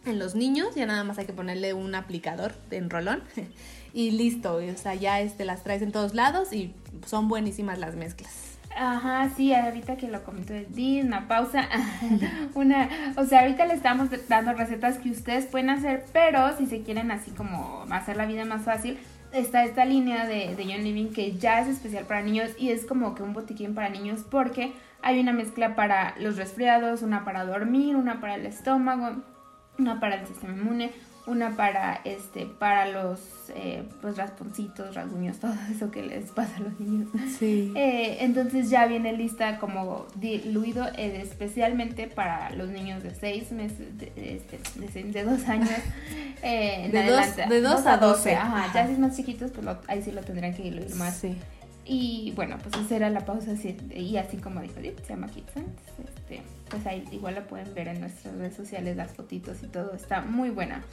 en 0.05 0.19
los 0.19 0.35
niños. 0.35 0.75
Ya 0.75 0.85
nada 0.85 1.03
más 1.03 1.17
hay 1.17 1.25
que 1.25 1.33
ponerle 1.33 1.73
un 1.73 1.95
aplicador 1.95 2.53
en 2.71 2.89
rolón 2.89 3.23
y 3.93 4.11
listo. 4.11 4.55
O 4.55 4.77
sea, 4.77 4.95
ya 4.95 5.21
este, 5.21 5.45
las 5.45 5.63
traes 5.63 5.81
en 5.81 5.91
todos 5.91 6.13
lados 6.13 6.53
y 6.53 6.73
son 7.05 7.27
buenísimas 7.27 7.79
las 7.79 7.95
mezclas. 7.95 8.53
Ajá, 8.75 9.29
sí, 9.35 9.53
ahorita 9.53 9.97
que 9.97 10.07
lo 10.07 10.23
comentó, 10.23 10.53
di 10.69 11.01
una 11.01 11.27
pausa. 11.27 11.69
una, 12.55 12.89
o 13.17 13.25
sea, 13.25 13.41
ahorita 13.41 13.65
le 13.65 13.75
estamos 13.75 14.09
dando 14.27 14.53
recetas 14.53 14.97
que 14.97 15.11
ustedes 15.11 15.45
pueden 15.45 15.69
hacer, 15.69 16.05
pero 16.11 16.57
si 16.57 16.65
se 16.65 16.81
quieren 16.81 17.11
así 17.11 17.31
como 17.31 17.85
hacer 17.89 18.17
la 18.17 18.25
vida 18.25 18.45
más 18.45 18.63
fácil, 18.63 18.97
está 19.31 19.63
esta 19.63 19.85
línea 19.85 20.25
de, 20.25 20.55
de 20.55 20.63
John 20.63 20.83
Living 20.83 21.11
que 21.11 21.37
ya 21.37 21.59
es 21.59 21.67
especial 21.67 22.05
para 22.05 22.21
niños 22.21 22.51
y 22.57 22.69
es 22.69 22.85
como 22.85 23.15
que 23.15 23.23
un 23.23 23.33
botiquín 23.33 23.73
para 23.73 23.89
niños 23.89 24.21
porque 24.29 24.73
hay 25.01 25.19
una 25.19 25.33
mezcla 25.33 25.75
para 25.75 26.15
los 26.19 26.37
resfriados, 26.37 27.01
una 27.01 27.25
para 27.25 27.43
dormir, 27.45 27.95
una 27.95 28.21
para 28.21 28.35
el 28.35 28.45
estómago, 28.45 29.21
una 29.77 29.99
para 29.99 30.15
el 30.15 30.27
sistema 30.27 30.53
inmune, 30.53 30.91
una 31.25 31.55
para 31.55 32.01
este 32.03 32.45
para 32.45 32.87
los 32.87 33.19
eh, 33.55 33.83
pues 34.01 34.17
rasponcitos, 34.17 34.95
rasguños, 34.95 35.37
todo 35.39 35.53
eso 35.73 35.89
que 35.89 36.03
les 36.03 36.31
pasa 36.31 36.57
a 36.57 36.59
los 36.59 36.79
niños. 36.79 37.09
Sí. 37.39 37.71
Eh, 37.75 38.17
entonces 38.21 38.69
ya 38.69 38.85
viene 38.85 39.13
lista 39.13 39.59
como 39.59 40.05
diluido 40.15 40.85
eh, 40.97 41.21
especialmente 41.21 42.07
para 42.07 42.51
los 42.51 42.69
niños 42.69 43.03
de 43.03 43.15
6 43.15 43.51
meses, 43.53 43.97
de, 43.97 44.11
este, 44.15 44.59
de, 44.79 45.03
de, 45.11 45.23
dos 45.23 45.47
años. 45.47 45.69
Eh, 46.45 46.89
de, 46.91 47.09
dos, 47.09 47.37
de 47.37 47.61
dos 47.61 47.85
a 47.85 47.95
12. 47.95 48.35
Ajá, 48.35 48.69
ya 48.73 48.85
si 48.85 48.91
es 48.91 48.99
más 48.99 49.15
chiquitos, 49.15 49.51
pues 49.51 49.63
lo, 49.63 49.79
ahí 49.87 50.01
sí 50.01 50.11
lo 50.11 50.19
tendrían 50.23 50.53
que 50.53 50.63
diluir 50.63 50.93
más. 50.95 51.15
Sí. 51.15 51.37
Y 51.85 52.33
bueno, 52.35 52.57
pues 52.61 52.75
esa 52.85 52.97
era 52.97 53.09
la 53.09 53.21
pausa. 53.25 53.53
Y 53.95 54.17
así 54.17 54.35
como 54.35 54.59
dijo 54.61 54.81
Dip, 54.81 54.99
se 54.99 55.13
llama 55.13 55.27
Kids 55.27 55.53
Pues 56.69 56.85
ahí 56.87 57.03
igual 57.11 57.35
la 57.35 57.43
pueden 57.43 57.73
ver 57.73 57.87
en 57.87 58.01
nuestras 58.01 58.33
redes 58.35 58.55
sociales, 58.55 58.97
las 58.97 59.11
fotitos 59.11 59.61
y 59.63 59.67
todo. 59.67 59.93
Está 59.93 60.21
muy 60.21 60.49
buena. 60.49 60.83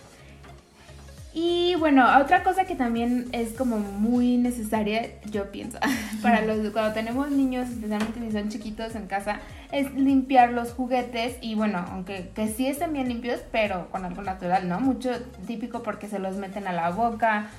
Y 1.32 1.76
bueno, 1.76 2.04
otra 2.20 2.42
cosa 2.42 2.64
que 2.64 2.74
también 2.74 3.28
es 3.30 3.52
como 3.52 3.78
muy 3.78 4.36
necesaria, 4.36 5.20
yo 5.30 5.52
pienso, 5.52 5.78
para 6.22 6.44
los 6.44 6.70
cuando 6.70 6.92
tenemos 6.92 7.30
niños, 7.30 7.68
especialmente 7.68 8.18
si 8.18 8.32
son 8.32 8.48
chiquitos 8.48 8.96
en 8.96 9.06
casa, 9.06 9.38
es 9.70 9.94
limpiar 9.94 10.52
los 10.52 10.72
juguetes 10.72 11.36
y 11.40 11.54
bueno, 11.54 11.84
aunque 11.92 12.30
que 12.34 12.48
sí 12.48 12.66
estén 12.66 12.92
bien 12.92 13.08
limpios, 13.08 13.40
pero 13.52 13.88
con 13.90 14.04
algo 14.04 14.22
natural, 14.22 14.68
¿no? 14.68 14.80
Mucho 14.80 15.10
típico 15.46 15.84
porque 15.84 16.08
se 16.08 16.18
los 16.18 16.36
meten 16.36 16.66
a 16.66 16.72
la 16.72 16.90
boca, 16.90 17.50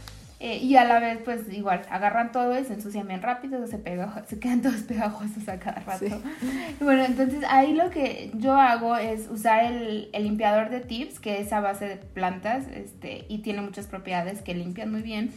eh, 0.44 0.58
y 0.58 0.76
a 0.76 0.86
la 0.86 1.00
vez, 1.00 1.20
pues 1.24 1.54
igual, 1.54 1.84
agarran 1.92 2.32
todo 2.32 2.60
y 2.60 2.66
se 2.66 2.74
ensucian 2.74 3.08
bien 3.08 3.22
rápido, 3.22 3.68
se, 3.68 3.78
pega, 3.78 4.24
se 4.28 4.40
quedan 4.40 4.62
todos 4.64 4.82
pegajosos 4.82 5.48
a 5.48 5.60
cada 5.60 5.82
rato. 5.82 6.20
Bueno, 6.82 7.04
entonces 7.06 7.44
ahí 7.48 7.76
lo 7.76 7.92
que 7.92 8.32
yo 8.34 8.56
hago 8.56 8.98
es 8.98 9.30
usar 9.30 9.66
el, 9.66 10.10
el, 10.14 10.24
limpiador 10.24 10.72
de 10.72 10.80
tips, 10.80 11.20
que 11.20 11.40
es 11.40 11.54
a 11.54 11.60
base 11.60 11.88
de 11.88 11.98
plantas 11.98 12.66
este, 12.74 13.26
y 13.30 13.44
tiene 13.44 13.62
muchas 13.62 13.86
propiedades 13.86 14.42
que 14.42 14.56
limpian 14.56 14.92
muy 14.92 15.04
bien. 15.04 15.32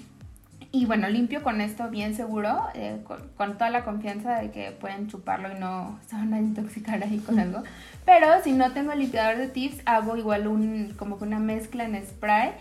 Y 0.73 0.87
bueno, 0.87 1.07
limpio 1.11 1.43
con 1.43 1.61
esto 1.61 1.91
bien 1.91 2.15
seguro, 2.15 2.63
eh, 2.75 3.01
con, 3.05 3.29
con, 3.37 3.59
toda 3.59 3.69
la 3.69 3.85
confianza 3.85 4.41
de 4.41 4.51
que 4.53 4.71
pueden 4.71 5.09
chuparlo 5.09 5.55
y 5.55 5.61
no 5.61 6.01
se 6.09 6.17
van 6.17 6.33
a 6.33 6.39
intoxicar 6.39 7.05
ahí 7.05 7.19
con 7.19 7.39
algo. 7.39 7.63
Pero 8.07 8.27
si 8.43 8.53
no 8.53 8.73
tengo 8.73 8.93
el 8.93 9.01
limpiador 9.01 9.37
de 9.37 9.49
tips, 9.49 9.83
hago 9.85 10.17
igual 10.17 10.47
un, 10.47 10.95
como 10.97 11.19
que 11.19 11.25
una 11.25 11.41
mezcla 11.41 11.85
en 11.85 12.03
spray 12.07 12.53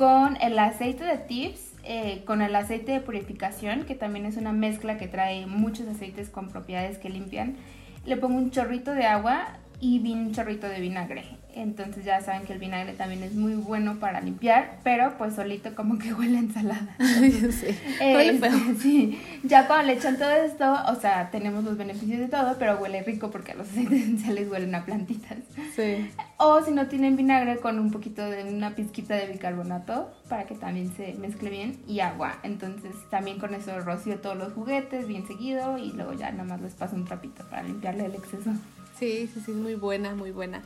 con 0.00 0.38
el 0.40 0.58
aceite 0.58 1.04
de 1.04 1.18
tips 1.18 1.74
eh, 1.84 2.22
con 2.24 2.40
el 2.40 2.56
aceite 2.56 2.92
de 2.92 3.00
purificación, 3.02 3.84
que 3.84 3.94
también 3.94 4.24
es 4.24 4.38
una 4.38 4.50
mezcla 4.50 4.96
que 4.96 5.08
trae 5.08 5.44
muchos 5.44 5.86
aceites 5.88 6.30
con 6.30 6.48
propiedades 6.48 6.96
que 6.96 7.10
limpian. 7.10 7.56
Le 8.06 8.16
pongo 8.16 8.38
un 8.38 8.50
chorrito 8.50 8.92
de 8.92 9.04
agua 9.04 9.58
y 9.80 9.98
un 10.12 10.32
chorrito 10.32 10.68
de 10.68 10.80
vinagre. 10.80 11.24
Entonces 11.54 12.04
ya 12.04 12.20
saben 12.20 12.46
que 12.46 12.52
el 12.52 12.58
vinagre 12.58 12.92
también 12.92 13.22
es 13.22 13.34
muy 13.34 13.54
bueno 13.54 13.98
para 13.98 14.20
limpiar, 14.20 14.78
pero 14.84 15.16
pues 15.18 15.34
solito 15.34 15.74
como 15.74 15.98
que 15.98 16.12
huele 16.14 16.36
a 16.36 16.40
ensalada. 16.40 16.96
sí. 16.98 17.76
Eh, 18.00 18.40
sí. 18.80 19.20
Ya 19.42 19.66
cuando 19.66 19.86
le 19.86 19.94
echan 19.94 20.16
todo 20.16 20.30
esto, 20.30 20.76
o 20.86 20.94
sea, 20.94 21.30
tenemos 21.30 21.64
los 21.64 21.76
beneficios 21.76 22.20
de 22.20 22.28
todo, 22.28 22.56
pero 22.58 22.78
huele 22.78 23.02
rico 23.02 23.30
porque 23.30 23.54
los 23.54 23.68
aceites 23.68 23.92
esenciales 24.02 24.48
huelen 24.50 24.74
a 24.74 24.84
plantitas. 24.84 25.38
Sí. 25.74 26.10
O 26.36 26.62
si 26.62 26.70
no 26.72 26.86
tienen 26.86 27.16
vinagre 27.16 27.56
con 27.56 27.78
un 27.78 27.90
poquito 27.90 28.22
de 28.28 28.44
una 28.44 28.74
pizquita 28.76 29.14
de 29.14 29.26
bicarbonato 29.26 30.12
para 30.28 30.44
que 30.44 30.54
también 30.54 30.94
se 30.96 31.14
mezcle 31.14 31.50
bien 31.50 31.78
y 31.88 32.00
agua. 32.00 32.38
Entonces 32.42 32.92
también 33.10 33.38
con 33.38 33.54
eso 33.54 33.78
rocío 33.80 34.20
todos 34.20 34.36
los 34.36 34.52
juguetes 34.52 35.08
bien 35.08 35.26
seguido 35.26 35.78
y 35.78 35.92
luego 35.92 36.12
ya 36.12 36.30
nada 36.30 36.44
más 36.44 36.60
les 36.60 36.74
paso 36.74 36.96
un 36.96 37.04
trapito 37.04 37.44
para 37.48 37.62
limpiarle 37.62 38.06
el 38.06 38.14
exceso. 38.14 38.52
Sí, 39.00 39.30
sí, 39.32 39.42
sí, 39.44 39.52
muy 39.52 39.76
buena, 39.76 40.14
muy 40.14 40.30
buena. 40.30 40.62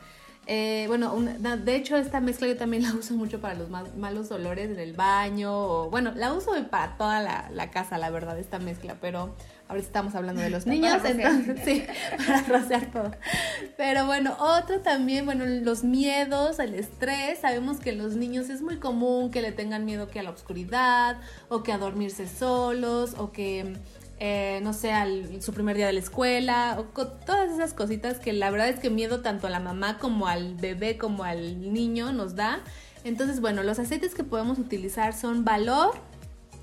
Eh, 0.47 0.85
bueno, 0.87 1.15
de 1.17 1.75
hecho 1.75 1.97
esta 1.97 2.19
mezcla 2.19 2.47
yo 2.47 2.55
también 2.55 2.83
la 2.87 2.93
uso 2.93 3.15
mucho 3.15 3.39
para 3.39 3.55
los 3.55 3.69
malos 3.69 4.29
olores 4.29 4.69
en 4.69 4.79
el 4.79 4.93
baño, 4.93 5.51
o, 5.57 5.89
bueno, 5.89 6.11
la 6.15 6.33
uso 6.33 6.51
para 6.69 6.97
toda 6.97 7.21
la, 7.21 7.49
la, 7.51 7.71
casa, 7.71 7.97
la 7.97 8.09
verdad, 8.09 8.37
esta 8.37 8.59
mezcla, 8.59 8.97
pero 8.99 9.33
ahorita 9.69 9.87
estamos 9.87 10.13
hablando 10.13 10.41
de 10.41 10.49
los 10.49 10.67
niños, 10.67 11.01
entonces 11.05 11.61
sí, 11.63 11.83
para 12.27 12.41
rociar 12.41 12.91
todo. 12.91 13.11
Pero 13.77 14.05
bueno, 14.05 14.35
otro 14.37 14.81
también, 14.81 15.25
bueno, 15.25 15.45
los 15.45 15.83
miedos, 15.83 16.59
el 16.59 16.75
estrés, 16.75 17.39
sabemos 17.39 17.79
que 17.79 17.91
en 17.91 17.99
los 17.99 18.15
niños 18.15 18.49
es 18.49 18.61
muy 18.61 18.77
común 18.77 19.31
que 19.31 19.41
le 19.41 19.53
tengan 19.53 19.85
miedo 19.85 20.09
que 20.09 20.19
a 20.19 20.23
la 20.23 20.29
oscuridad, 20.31 21.21
o 21.47 21.63
que 21.63 21.71
a 21.71 21.77
dormirse 21.77 22.27
solos, 22.27 23.15
o 23.17 23.31
que 23.31 23.77
eh, 24.19 24.59
no 24.63 24.73
sé, 24.73 24.91
al, 24.91 25.41
su 25.41 25.53
primer 25.53 25.75
día 25.75 25.87
de 25.87 25.93
la 25.93 25.99
escuela, 25.99 26.77
o 26.79 26.83
todas 27.05 27.51
esas 27.51 27.73
cositas 27.73 28.19
que 28.19 28.33
la 28.33 28.49
verdad 28.49 28.69
es 28.69 28.79
que 28.79 28.89
miedo 28.89 29.21
tanto 29.21 29.47
a 29.47 29.49
la 29.49 29.59
mamá 29.59 29.97
como 29.97 30.27
al 30.27 30.55
bebé 30.55 30.97
como 30.97 31.23
al 31.23 31.73
niño 31.73 32.13
nos 32.13 32.35
da. 32.35 32.61
Entonces, 33.03 33.41
bueno, 33.41 33.61
los 33.63 33.77
aceites 33.77 34.15
que 34.15 34.23
podemos 34.23 34.57
utilizar 34.57 35.13
son 35.13 35.43
Valor, 35.43 35.93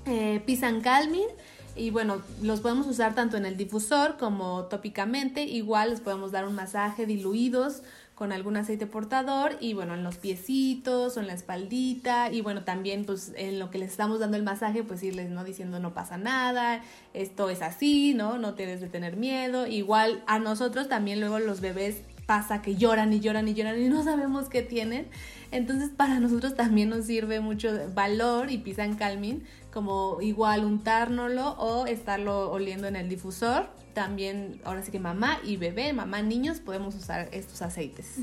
eh, 0.05 0.41
Pisan 0.45 0.81
Calming, 0.81 1.27
y 1.75 1.89
bueno, 1.89 2.21
los 2.41 2.61
podemos 2.61 2.85
usar 2.87 3.15
tanto 3.15 3.37
en 3.37 3.45
el 3.45 3.57
difusor 3.57 4.17
como 4.17 4.65
tópicamente. 4.65 5.43
Igual 5.43 5.89
les 5.89 6.01
podemos 6.01 6.31
dar 6.31 6.47
un 6.47 6.53
masaje 6.53 7.05
diluidos 7.05 7.81
con 8.15 8.31
algún 8.31 8.57
aceite 8.57 8.85
portador 8.85 9.57
y 9.59 9.73
bueno, 9.73 9.95
en 9.95 10.03
los 10.03 10.17
piecitos 10.17 11.17
en 11.17 11.27
la 11.27 11.33
espaldita 11.33 12.31
y 12.31 12.41
bueno, 12.41 12.63
también 12.63 13.05
pues 13.05 13.33
en 13.35 13.59
lo 13.59 13.71
que 13.71 13.79
les 13.79 13.91
estamos 13.91 14.19
dando 14.19 14.37
el 14.37 14.43
masaje, 14.43 14.83
pues 14.83 15.01
irles 15.03 15.29
no 15.29 15.43
diciendo 15.43 15.79
no 15.79 15.93
pasa 15.93 16.17
nada, 16.17 16.81
esto 17.13 17.49
es 17.49 17.61
así, 17.61 18.13
¿no? 18.13 18.37
No 18.37 18.53
tienes 18.53 18.81
de 18.81 18.87
tener 18.87 19.17
miedo. 19.17 19.67
Igual 19.67 20.23
a 20.27 20.39
nosotros 20.39 20.89
también 20.89 21.19
luego 21.19 21.39
los 21.39 21.61
bebés 21.61 22.01
pasa 22.25 22.61
que 22.61 22.75
lloran 22.75 23.11
y 23.13 23.19
lloran 23.19 23.47
y 23.47 23.53
lloran 23.53 23.81
y 23.81 23.89
no 23.89 24.03
sabemos 24.03 24.47
qué 24.47 24.61
tienen. 24.61 25.07
Entonces 25.51 25.89
para 25.89 26.19
nosotros 26.19 26.55
también 26.55 26.89
nos 26.89 27.05
sirve 27.05 27.39
mucho 27.39 27.71
valor 27.93 28.51
y 28.51 28.57
pisan 28.57 28.95
calming 28.95 29.43
como 29.73 30.21
igual 30.21 30.63
untárnoslo 30.63 31.53
o 31.53 31.87
estarlo 31.87 32.51
oliendo 32.51 32.87
en 32.87 32.95
el 32.95 33.09
difusor. 33.09 33.67
También, 33.93 34.59
ahora 34.63 34.81
sí 34.81 34.91
que 34.91 34.99
mamá 34.99 35.39
y 35.43 35.57
bebé, 35.57 35.93
mamá, 35.93 36.21
niños, 36.21 36.59
podemos 36.59 36.95
usar 36.95 37.29
estos 37.31 37.61
aceites. 37.61 38.17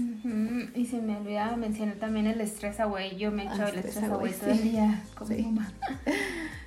Y 0.75 0.87
se 0.87 1.01
me 1.01 1.17
olvidaba 1.17 1.57
mencionar 1.57 1.97
también 1.97 2.27
el 2.27 2.41
estrés 2.41 2.81
away. 2.81 3.17
Yo 3.17 3.31
me 3.31 3.45
echo 3.45 3.67
el 3.67 3.79
estrés 3.79 4.03
away 4.05 4.33
todo 4.33 4.51
el 4.51 4.63
día 4.63 5.03
con 5.15 5.29
mamá. 5.55 5.73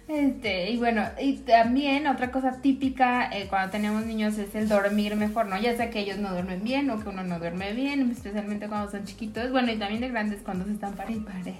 Este, 0.07 0.69
y 0.69 0.77
bueno, 0.77 1.03
y 1.19 1.37
también 1.37 2.07
otra 2.07 2.29
cosa 2.31 2.61
típica 2.61 3.29
eh, 3.31 3.47
cuando 3.49 3.71
tenemos 3.71 4.05
niños 4.05 4.37
es 4.37 4.53
el 4.53 4.67
dormir 4.67 5.15
mejor, 5.15 5.47
¿no? 5.47 5.59
Ya 5.59 5.75
sea 5.77 5.89
que 5.89 5.99
ellos 5.99 6.17
no 6.17 6.31
duermen 6.31 6.63
bien 6.63 6.89
o 6.89 7.01
que 7.01 7.07
uno 7.07 7.23
no 7.23 7.39
duerme 7.39 7.73
bien, 7.73 8.11
especialmente 8.11 8.67
cuando 8.67 8.91
son 8.91 9.05
chiquitos, 9.05 9.49
bueno, 9.51 9.71
y 9.71 9.77
también 9.77 10.01
de 10.01 10.09
grandes 10.09 10.41
cuando 10.43 10.65
se 10.65 10.73
están 10.73 10.93
para 10.95 11.11
y 11.11 11.19
pare. 11.19 11.55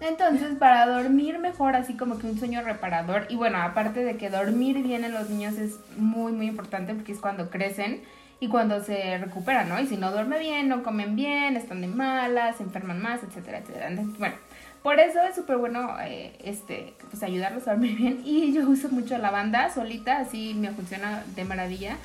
Entonces, 0.00 0.56
para 0.58 0.86
dormir 0.86 1.38
mejor, 1.38 1.74
así 1.74 1.94
como 1.94 2.18
que 2.18 2.26
un 2.26 2.38
sueño 2.38 2.62
reparador, 2.62 3.26
y 3.30 3.36
bueno, 3.36 3.58
aparte 3.62 4.04
de 4.04 4.16
que 4.16 4.28
dormir 4.28 4.82
bien 4.82 5.04
en 5.04 5.12
los 5.12 5.30
niños 5.30 5.54
es 5.54 5.76
muy, 5.96 6.32
muy 6.32 6.46
importante 6.46 6.94
porque 6.94 7.12
es 7.12 7.18
cuando 7.18 7.48
crecen 7.48 8.02
y 8.38 8.48
cuando 8.48 8.82
se 8.84 9.16
recuperan, 9.18 9.68
¿no? 9.68 9.80
Y 9.80 9.86
si 9.86 9.96
no 9.96 10.12
duerme 10.12 10.38
bien, 10.38 10.68
no 10.68 10.82
comen 10.82 11.16
bien, 11.16 11.56
están 11.56 11.80
de 11.80 11.86
malas, 11.86 12.56
se 12.56 12.64
enferman 12.64 13.00
más, 13.00 13.22
etcétera, 13.22 13.58
etcétera. 13.58 13.90
Bueno, 14.18 14.34
por 14.82 15.00
eso 15.00 15.20
es 15.22 15.34
súper 15.34 15.56
bueno 15.56 15.96
eh, 16.02 16.36
este, 16.44 16.94
pues 17.10 17.22
ayudarlos 17.22 17.66
a 17.66 17.72
dormir 17.72 17.96
bien. 17.96 18.20
Y 18.24 18.52
yo 18.52 18.68
uso 18.68 18.90
mucho 18.90 19.16
lavanda 19.16 19.70
solita, 19.72 20.18
así 20.18 20.54
me 20.54 20.70
funciona 20.72 21.24
de 21.34 21.44
maravilla. 21.44 21.96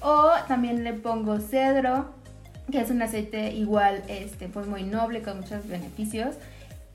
O 0.00 0.30
también 0.46 0.84
le 0.84 0.92
pongo 0.92 1.40
cedro, 1.40 2.14
que 2.70 2.80
es 2.80 2.90
un 2.90 3.02
aceite 3.02 3.52
igual, 3.52 4.02
este, 4.06 4.48
pues 4.48 4.68
muy 4.68 4.84
noble, 4.84 5.22
con 5.22 5.40
muchos 5.40 5.66
beneficios. 5.66 6.36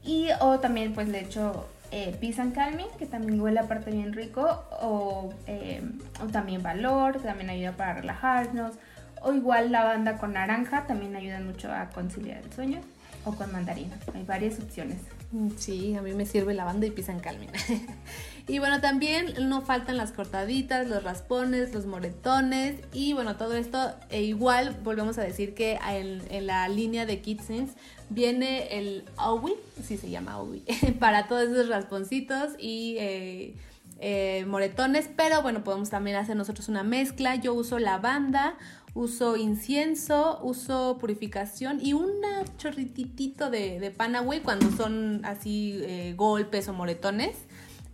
Y 0.05 0.29
o 0.39 0.59
también 0.59 0.93
pues 0.93 1.07
le 1.07 1.21
echo 1.21 1.67
eh, 1.91 2.15
Peace 2.19 2.41
and 2.41 2.53
Calming, 2.53 2.87
que 2.99 3.05
también 3.05 3.39
huele 3.39 3.59
aparte 3.59 3.91
bien 3.91 4.13
rico, 4.13 4.63
o, 4.81 5.33
eh, 5.47 5.81
o 6.21 6.27
también 6.27 6.61
Valor, 6.61 7.13
que 7.13 7.19
también 7.27 7.49
ayuda 7.49 7.71
para 7.71 7.95
relajarnos, 7.95 8.73
o 9.21 9.33
igual 9.33 9.71
lavanda 9.71 10.17
con 10.17 10.33
naranja, 10.33 10.85
también 10.87 11.15
ayuda 11.15 11.39
mucho 11.39 11.71
a 11.71 11.89
conciliar 11.89 12.43
el 12.43 12.51
sueño, 12.53 12.81
o 13.23 13.33
con 13.33 13.51
mandarina, 13.51 13.97
hay 14.13 14.23
varias 14.23 14.59
opciones. 14.59 14.97
Mm, 15.31 15.49
sí, 15.57 15.95
a 15.95 16.01
mí 16.01 16.13
me 16.13 16.25
sirve 16.25 16.53
lavanda 16.53 16.85
y 16.85 16.91
Peace 16.91 17.11
and 17.11 17.21
Calming. 17.21 17.49
Y 18.47 18.59
bueno, 18.59 18.79
también 18.79 19.33
no 19.49 19.61
faltan 19.61 19.97
las 19.97 20.11
cortaditas, 20.11 20.87
los 20.87 21.03
raspones, 21.03 21.73
los 21.73 21.87
moretones 21.87 22.79
y 22.93 23.13
bueno, 23.13 23.37
todo 23.37 23.55
esto 23.55 23.93
e 24.09 24.21
igual 24.21 24.77
volvemos 24.83 25.17
a 25.17 25.23
decir 25.23 25.55
que 25.55 25.79
en, 25.83 26.45
la 26.45 26.67
línea 26.69 27.07
de 27.07 27.21
KitSense 27.21 27.73
viene 28.11 28.77
el 28.77 29.03
Aui, 29.17 29.55
sí 29.83 29.97
se 29.97 30.11
llama 30.11 30.33
Aui, 30.33 30.63
para 30.99 31.27
todos 31.27 31.49
esos 31.49 31.69
rasponcitos 31.69 32.53
y 32.59 32.97
eh, 32.99 33.55
eh, 33.99 34.45
moretones, 34.47 35.09
pero 35.15 35.41
bueno, 35.41 35.63
podemos 35.63 35.89
también 35.89 36.17
hacer 36.17 36.35
nosotros 36.35 36.69
una 36.69 36.83
mezcla. 36.83 37.35
Yo 37.35 37.55
uso 37.55 37.79
lavanda, 37.79 38.57
uso 38.93 39.37
incienso, 39.37 40.39
uso 40.43 40.97
purificación 40.99 41.79
y 41.81 41.93
un 41.93 42.11
chorrititito 42.57 43.49
de, 43.49 43.79
de 43.79 43.91
Panaway 43.91 44.41
cuando 44.41 44.69
son 44.71 45.21
así 45.25 45.79
eh, 45.81 46.13
golpes 46.15 46.67
o 46.67 46.73
moretones. 46.73 47.35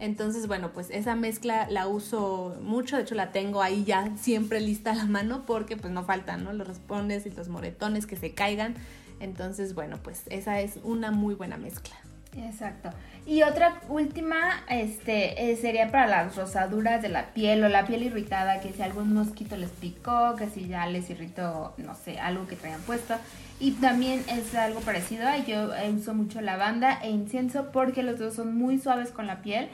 Entonces, 0.02 0.48
bueno, 0.48 0.72
pues 0.74 0.90
esa 0.90 1.14
mezcla 1.14 1.68
la 1.70 1.88
uso 1.88 2.58
mucho, 2.64 2.98
de 2.98 3.04
hecho 3.04 3.14
la 3.14 3.32
tengo 3.32 3.62
ahí 3.62 3.84
ya 3.84 4.10
siempre 4.18 4.60
lista 4.60 4.94
a 4.94 4.96
la 4.96 5.06
mano 5.06 5.44
porque 5.46 5.78
pues 5.78 5.94
no 5.94 6.04
faltan, 6.04 6.44
¿no? 6.44 6.54
Los 6.54 6.68
respondes 6.68 7.28
y 7.28 7.30
los 7.30 7.50
moretones 7.50 8.08
que 8.08 8.16
se 8.16 8.34
caigan. 8.34 8.74
Entonces, 9.20 9.76
bueno, 9.76 10.00
pues 10.02 10.24
esa 10.32 10.60
es 10.60 10.80
una 10.84 11.12
muy 11.12 11.36
buena 11.36 11.58
mezcla. 11.58 11.94
Exacto. 12.36 12.90
Y 13.28 13.44
otra 13.44 13.80
última 13.90 14.64
este, 14.70 15.52
eh, 15.52 15.56
sería 15.56 15.92
para 15.92 16.08
las 16.08 16.36
rosaduras 16.36 17.04
de 17.04 17.10
la 17.10 17.36
piel 17.36 17.64
o 17.64 17.70
la 17.70 17.86
piel 17.86 18.02
irritada, 18.02 18.60
que 18.60 18.74
si 18.74 18.82
algún 18.82 19.14
mosquito 19.14 19.56
les 19.56 19.70
picó, 19.70 20.36
que 20.36 20.48
si 20.50 20.68
ya 20.68 20.88
les 20.88 21.12
irritó, 21.12 21.76
no 21.78 21.94
sé, 21.94 22.20
algo 22.20 22.48
que 22.48 22.56
traían 22.56 22.82
puesto. 22.82 23.14
Y 23.60 23.74
también 23.74 24.24
es 24.28 24.56
algo 24.56 24.80
parecido, 24.80 25.28
yo 25.46 25.70
uso 25.96 26.16
mucho 26.16 26.42
lavanda 26.42 27.00
e 27.04 27.12
incienso 27.12 27.72
porque 27.72 28.02
los 28.02 28.18
dos 28.18 28.34
son 28.34 28.58
muy 28.58 28.80
suaves 28.80 29.12
con 29.12 29.28
la 29.28 29.44
piel 29.44 29.70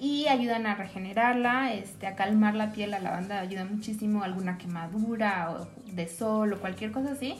y 0.00 0.28
ayudan 0.28 0.66
a 0.66 0.74
regenerarla, 0.74 1.74
este, 1.74 2.06
a 2.06 2.16
calmar 2.16 2.54
la 2.54 2.72
piel. 2.72 2.90
La 2.90 3.00
lavanda 3.00 3.38
ayuda 3.38 3.66
muchísimo, 3.66 4.22
alguna 4.24 4.56
quemadura 4.56 5.54
o 5.54 5.68
de 5.92 6.08
sol 6.08 6.54
o 6.54 6.58
cualquier 6.58 6.90
cosa 6.90 7.12
así. 7.12 7.36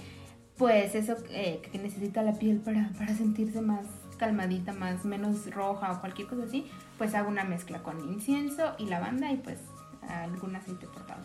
Pues 0.59 0.94
eso 0.94 1.16
eh, 1.31 1.62
que 1.73 1.79
necesita 1.79 2.23
la 2.23 2.35
piel 2.35 2.59
para, 2.59 2.90
para 2.99 3.14
sentirse 3.14 3.62
más 3.62 3.87
calmadita, 4.18 4.75
más 4.75 5.07
menos 5.07 5.51
roja 5.51 5.92
o 5.92 6.01
cualquier 6.01 6.29
cosa 6.29 6.44
así, 6.44 6.70
pues 6.99 7.14
hago 7.14 7.31
una 7.31 7.44
mezcla 7.44 7.83
con 7.83 7.99
incienso 8.12 8.75
y 8.79 8.85
lavanda 8.85 9.33
y 9.33 9.38
pues 9.38 9.59
algún 10.07 10.55
aceite 10.55 10.87
por 10.87 11.07
favor. 11.07 11.25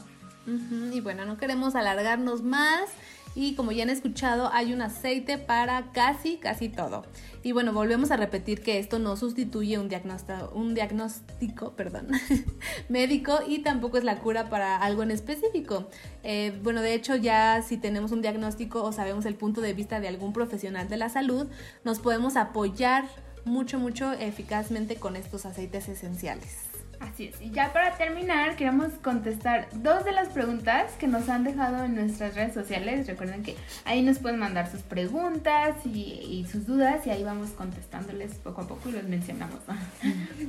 y 0.94 1.02
bueno, 1.02 1.26
no 1.26 1.36
queremos 1.36 1.76
alargarnos 1.76 2.44
más 2.44 2.90
y 3.36 3.54
como 3.56 3.72
ya 3.72 3.84
han 3.84 3.90
escuchado 3.90 4.50
hay 4.54 4.74
un 4.74 4.82
aceite 4.82 5.38
para 5.38 5.92
casi, 5.92 6.38
casi 6.38 6.70
todo. 6.70 7.06
Y 7.44 7.52
bueno, 7.52 7.74
volvemos 7.74 8.10
a 8.12 8.18
repetir 8.18 8.64
que 8.64 8.80
esto 8.80 8.98
no 8.98 9.18
sustituye 9.18 9.78
un 9.78 9.90
diagnóstico, 9.90 10.52
un 10.56 10.74
diagnóstico 10.74 11.74
perdón, 11.74 12.08
médico 12.90 13.40
y 13.48 13.60
tampoco 13.60 13.98
es 13.98 14.04
la 14.04 14.20
cura 14.20 14.50
para 14.50 14.78
algo 14.78 15.04
en 15.04 15.12
específico. 15.12 15.88
Eh, 16.24 16.58
bueno, 16.64 16.82
de 16.82 16.94
hecho 16.94 17.16
ya 17.16 17.62
si 17.62 17.78
tenemos 17.78 18.12
un 18.12 18.22
diagnóstico 18.22 18.82
o 18.84 18.92
sabemos 18.92 19.26
el 19.26 19.36
punto 19.36 19.62
de 19.62 19.74
vista 19.74 20.00
de 20.00 20.08
algún 20.08 20.34
profesional 20.34 20.88
de 20.88 20.98
la 20.98 21.10
salud, 21.10 21.48
nos 21.84 22.00
podemos 22.00 22.38
apoyar 22.38 23.06
mucho, 23.44 23.80
mucho 23.80 24.14
eficazmente 24.14 24.96
con 24.96 25.16
estos 25.16 25.46
aceites 25.46 25.88
esenciales. 25.88 26.75
Así 27.00 27.26
es. 27.26 27.42
Y 27.42 27.52
ya 27.52 27.74
para 27.74 27.98
terminar, 27.98 28.56
queremos 28.56 28.92
contestar 29.02 29.68
dos 29.74 30.06
de 30.06 30.12
las 30.12 30.30
preguntas 30.30 30.92
que 31.00 31.08
nos 31.08 31.30
han 31.30 31.44
dejado 31.44 31.84
en 31.84 31.96
nuestras 31.96 32.36
redes 32.36 32.54
sociales. 32.54 33.08
Recuerden 33.08 33.44
que 33.44 33.56
ahí 33.86 34.02
nos 34.02 34.20
pueden 34.20 34.40
mandar 34.40 34.70
sus 34.70 34.82
preguntas 34.82 35.76
y, 35.86 36.46
sus 36.52 36.66
dudas 36.66 37.06
y 37.08 37.10
ahí 37.10 37.24
vamos 37.24 37.50
contestándoles 37.52 38.36
poco 38.36 38.62
a 38.62 38.68
poco 38.68 38.90
y 38.90 38.94
los 38.94 39.04
mencionamos. 39.04 39.60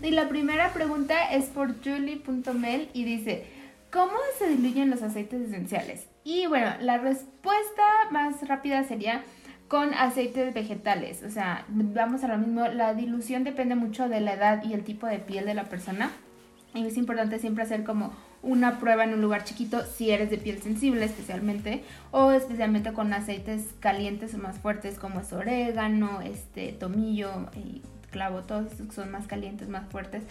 y 0.03 0.11
la 0.11 0.29
primera 0.29 0.73
pregunta 0.73 1.33
es 1.33 1.47
por 1.47 1.75
julie.mel 1.83 2.89
y 2.93 3.05
dice, 3.05 3.47
¿cómo 3.91 4.17
se 4.39 4.49
diluyen 4.49 4.91
los 4.91 5.03
aceites 5.03 5.41
esenciales? 5.41 6.07
Y 6.25 6.47
bueno, 6.47 6.73
la 6.81 6.99
respuesta 6.99 7.83
más 8.11 8.47
rápida 8.47 8.85
sería 8.85 9.23
con 9.69 9.95
aceites 9.95 10.55
vegetales. 10.55 11.23
O 11.23 11.31
sea, 11.31 11.65
vamos 11.69 12.23
a 12.25 12.29
lo 12.29 12.39
mismo, 12.39 12.67
la 12.69 12.95
dilución 12.95 13.45
depende 13.45 13.75
mucho 13.75 14.09
de 14.09 14.21
la 14.21 14.35
edad 14.35 14.65
y 14.65 14.75
el 14.75 14.85
tipo 14.85 15.07
de 15.07 15.19
piel 15.19 15.47
de 15.47 15.55
la 15.55 15.65
persona. 15.65 16.11
Y 16.75 16.87
es 16.87 16.97
importante 16.97 17.39
siempre 17.39 17.65
hacer 17.65 17.85
como 17.85 18.13
una 18.43 18.79
prueba 18.79 19.05
en 19.05 19.15
un 19.15 19.23
lugar 19.23 19.45
chiquito 19.45 19.85
si 19.85 20.11
eres 20.11 20.31
de 20.31 20.39
piel 20.39 20.63
sensible 20.63 21.05
especialmente 21.05 21.83
o 22.13 22.31
especialmente 22.33 22.93
con 22.93 23.13
aceites 23.13 23.75
calientes 23.81 24.35
o 24.35 24.39
más 24.39 24.59
fuertes 24.59 24.99
como 24.99 25.21
es 25.21 25.33
orégano, 25.33 26.21
este 26.21 26.73
tomillo 26.73 27.49
y 27.57 27.83
clavo, 28.11 28.43
todos 28.43 28.73
estos 28.73 28.95
son 28.95 29.11
más 29.11 29.27
calientes, 29.27 29.69
más 29.69 29.89
fuertes. 29.91 30.23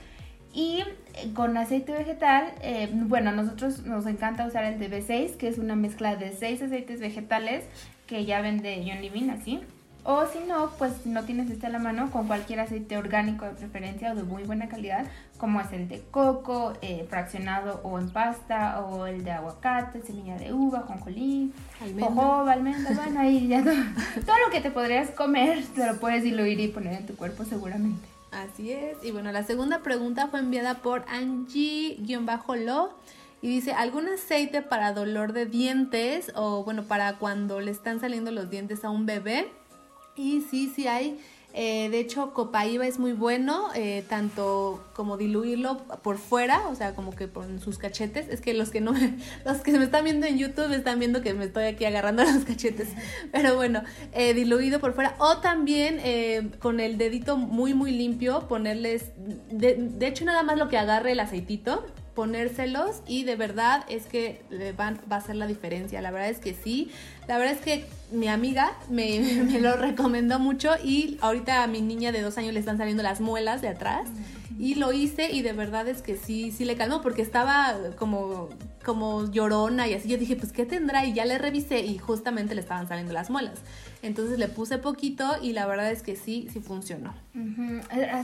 Y 0.54 0.84
eh, 1.15 1.34
con 1.34 1.58
aceite 1.58 1.91
vegetal, 1.91 2.54
eh, 2.62 2.89
bueno, 2.93 3.32
a 3.32 3.34
nosotros 3.34 3.86
nos 3.86 4.06
encanta 4.06 4.48
usar 4.48 4.63
el 4.63 4.80
de 4.80 4.89
B6, 4.89 5.36
que 5.36 5.50
es 5.50 5.58
una 5.58 5.76
mezcla 5.76 6.15
de 6.15 6.32
seis 6.32 6.62
aceites 6.62 7.02
vegetales 7.02 7.65
que 8.08 8.24
ya 8.24 8.39
vende 8.39 8.84
John 8.88 9.02
Living 9.02 9.30
así. 9.30 9.60
O 10.08 10.28
si 10.28 10.38
no, 10.48 10.70
pues 10.78 11.08
no 11.08 11.24
tienes 11.24 11.50
este 11.50 11.65
a 11.65 11.70
la 11.70 11.80
mano 11.80 12.12
con 12.12 12.28
cualquier 12.28 12.60
aceite 12.60 12.96
orgánico 12.96 13.46
de 13.46 13.54
preferencia 13.54 14.12
o 14.12 14.15
de 14.15 14.22
muy 14.22 14.44
buena 14.44 14.70
calidad, 14.70 15.08
como 15.39 15.60
es 15.60 15.74
el 15.74 15.88
de 15.88 16.04
coco, 16.12 16.74
eh, 16.84 17.08
fraccionado 17.10 17.82
o 17.84 17.98
en 17.98 18.12
pasta, 18.12 18.82
o 18.82 19.08
el 19.08 19.24
de 19.24 19.32
aguacate, 19.32 20.04
semilla 20.04 20.38
de 20.38 20.54
uva, 20.54 20.82
jonjolí, 20.82 21.52
jojoba, 22.00 22.54
almendras, 22.54 22.96
bueno, 22.96 23.20
ahí 23.20 23.48
ya 23.48 23.63
todo, 23.63 23.74
todo 24.26 24.36
lo 24.46 24.52
que 24.52 24.62
te 24.62 24.70
podrías 24.70 25.10
comer 25.10 25.65
te 25.74 25.88
lo 25.88 26.00
puedes 26.00 26.22
diluir 26.22 26.60
y 26.60 26.68
poner 26.68 26.94
en 26.94 27.08
tu 27.08 27.15
cuerpo 27.15 27.44
seguramente. 27.44 28.08
Así 28.32 28.72
es. 28.72 29.04
Y 29.04 29.10
bueno, 29.10 29.32
la 29.32 29.44
segunda 29.44 29.80
pregunta 29.80 30.28
fue 30.28 30.39
enviada 30.39 30.76
por 30.76 31.04
Angie-Lo 31.10 32.94
y 33.41 33.48
dice, 33.48 33.74
¿algún 33.74 34.08
aceite 34.08 34.62
para 34.62 34.94
dolor 34.94 35.34
de 35.34 35.48
dientes 35.48 36.32
o 36.36 36.63
bueno, 36.63 36.84
para 36.84 37.13
cuando 37.18 37.60
le 37.60 37.72
están 37.72 38.00
saliendo 38.00 38.30
los 38.32 38.52
dientes 38.52 38.86
a 38.86 38.91
un 38.91 39.06
bebé? 39.06 39.48
Y 40.15 40.41
sí, 40.41 40.71
sí 40.75 40.88
hay. 40.88 41.19
Eh, 41.58 41.88
de 41.89 41.99
hecho, 41.99 42.34
Copaiba 42.34 42.86
es 42.86 42.99
muy 42.99 43.13
bueno, 43.13 43.69
eh, 43.75 44.04
tanto 44.10 44.84
como 44.93 45.15
diluirlo 45.15 45.78
por 46.04 46.17
fuera, 46.17 46.67
o 46.67 46.75
sea, 46.75 46.95
como 46.95 47.15
que 47.15 47.30
por 47.30 47.45
sus 47.62 47.78
cachetes. 47.78 48.28
Es 48.28 48.41
que 48.41 48.54
los 48.54 48.71
que 48.71 48.82
no 48.82 48.91
me, 48.91 49.17
los 49.45 49.60
que 49.60 49.71
me 49.71 49.86
están 49.86 50.04
viendo 50.04 50.25
en 50.25 50.38
YouTube 50.38 50.73
están 50.73 50.99
viendo 50.99 51.21
que 51.21 51.34
me 51.34 51.45
estoy 51.45 51.63
aquí 51.63 51.86
agarrando 51.86 52.23
los 52.34 52.43
cachetes. 52.43 52.89
Pero 53.32 53.56
bueno, 53.56 53.84
eh, 54.12 54.34
diluido 54.34 54.82
por 54.82 54.93
fuera. 54.93 55.15
O 55.17 55.38
también 55.38 56.01
con 56.60 56.82
el 56.82 56.97
dedito 56.97 57.38
muy, 57.38 57.73
muy 57.73 57.91
limpio, 57.91 58.49
ponerles, 58.49 59.12
de, 59.49 59.75
de 59.75 60.08
hecho, 60.08 60.25
nada 60.25 60.43
más 60.43 60.58
lo 60.58 60.67
que 60.67 60.78
agarre 60.78 61.13
el 61.13 61.21
aceitito 61.21 61.86
ponérselos 62.15 63.01
y 63.06 63.25
de 63.25 63.36
verdad 63.36 63.84
es 63.89 64.06
que 64.06 64.41
van, 64.78 64.99
va 65.12 65.17
a 65.17 65.21
ser 65.21 65.36
la 65.36 65.45
diferencia. 65.45 66.01
La 66.01 66.12
verdad 66.12 66.30
es 66.30 66.39
que 66.39 66.54
sí. 66.54 66.89
La 67.28 67.38
verdad 67.38 67.56
es 67.56 67.62
que 67.62 67.86
mi 68.12 68.28
amiga 68.28 68.71
me, 68.89 69.19
me 69.45 69.60
lo 69.60 69.75
recomendó 69.75 70.39
mucho 70.39 70.71
y 70.84 71.17
ahorita 71.21 71.63
a 71.63 71.67
mi 71.67 71.82
niña 71.82 72.12
de 72.12 72.21
dos 72.21 72.38
años 72.38 72.54
le 72.54 72.60
están 72.60 72.78
saliendo 72.78 73.04
las 73.04 73.21
muelas 73.21 73.62
de 73.62 73.67
atrás. 73.67 74.08
Y 74.58 74.75
lo 74.75 74.93
hice 74.93 75.32
y 75.32 75.41
de 75.41 75.51
verdad 75.51 75.88
es 75.89 76.01
que 76.01 76.15
sí, 76.15 76.51
sí 76.51 76.63
le 76.63 76.78
calmó 76.78 77.01
porque 77.01 77.21
estaba 77.21 77.75
como, 77.97 78.47
como 78.86 79.30
llorona 79.30 79.88
y 79.88 79.93
así. 79.93 80.08
Yo 80.08 80.17
dije, 80.17 80.38
pues, 80.38 80.54
¿qué 80.54 80.65
tendrá? 80.65 81.06
Y 81.06 81.13
ya 81.13 81.25
le 81.25 81.38
revisé 81.38 81.80
y 81.80 81.97
justamente 81.97 82.56
le 82.56 82.62
estaban 82.62 82.88
saliendo 82.88 83.13
las 83.13 83.30
muelas. 83.30 83.60
Entonces 84.01 84.38
le 84.38 84.47
puse 84.47 84.77
poquito 84.77 85.25
y 85.41 85.53
la 85.53 85.65
verdad 85.65 85.91
es 85.91 86.03
que 86.03 86.15
sí, 86.15 86.47
sí 86.51 86.60
funcionó. 86.60 87.13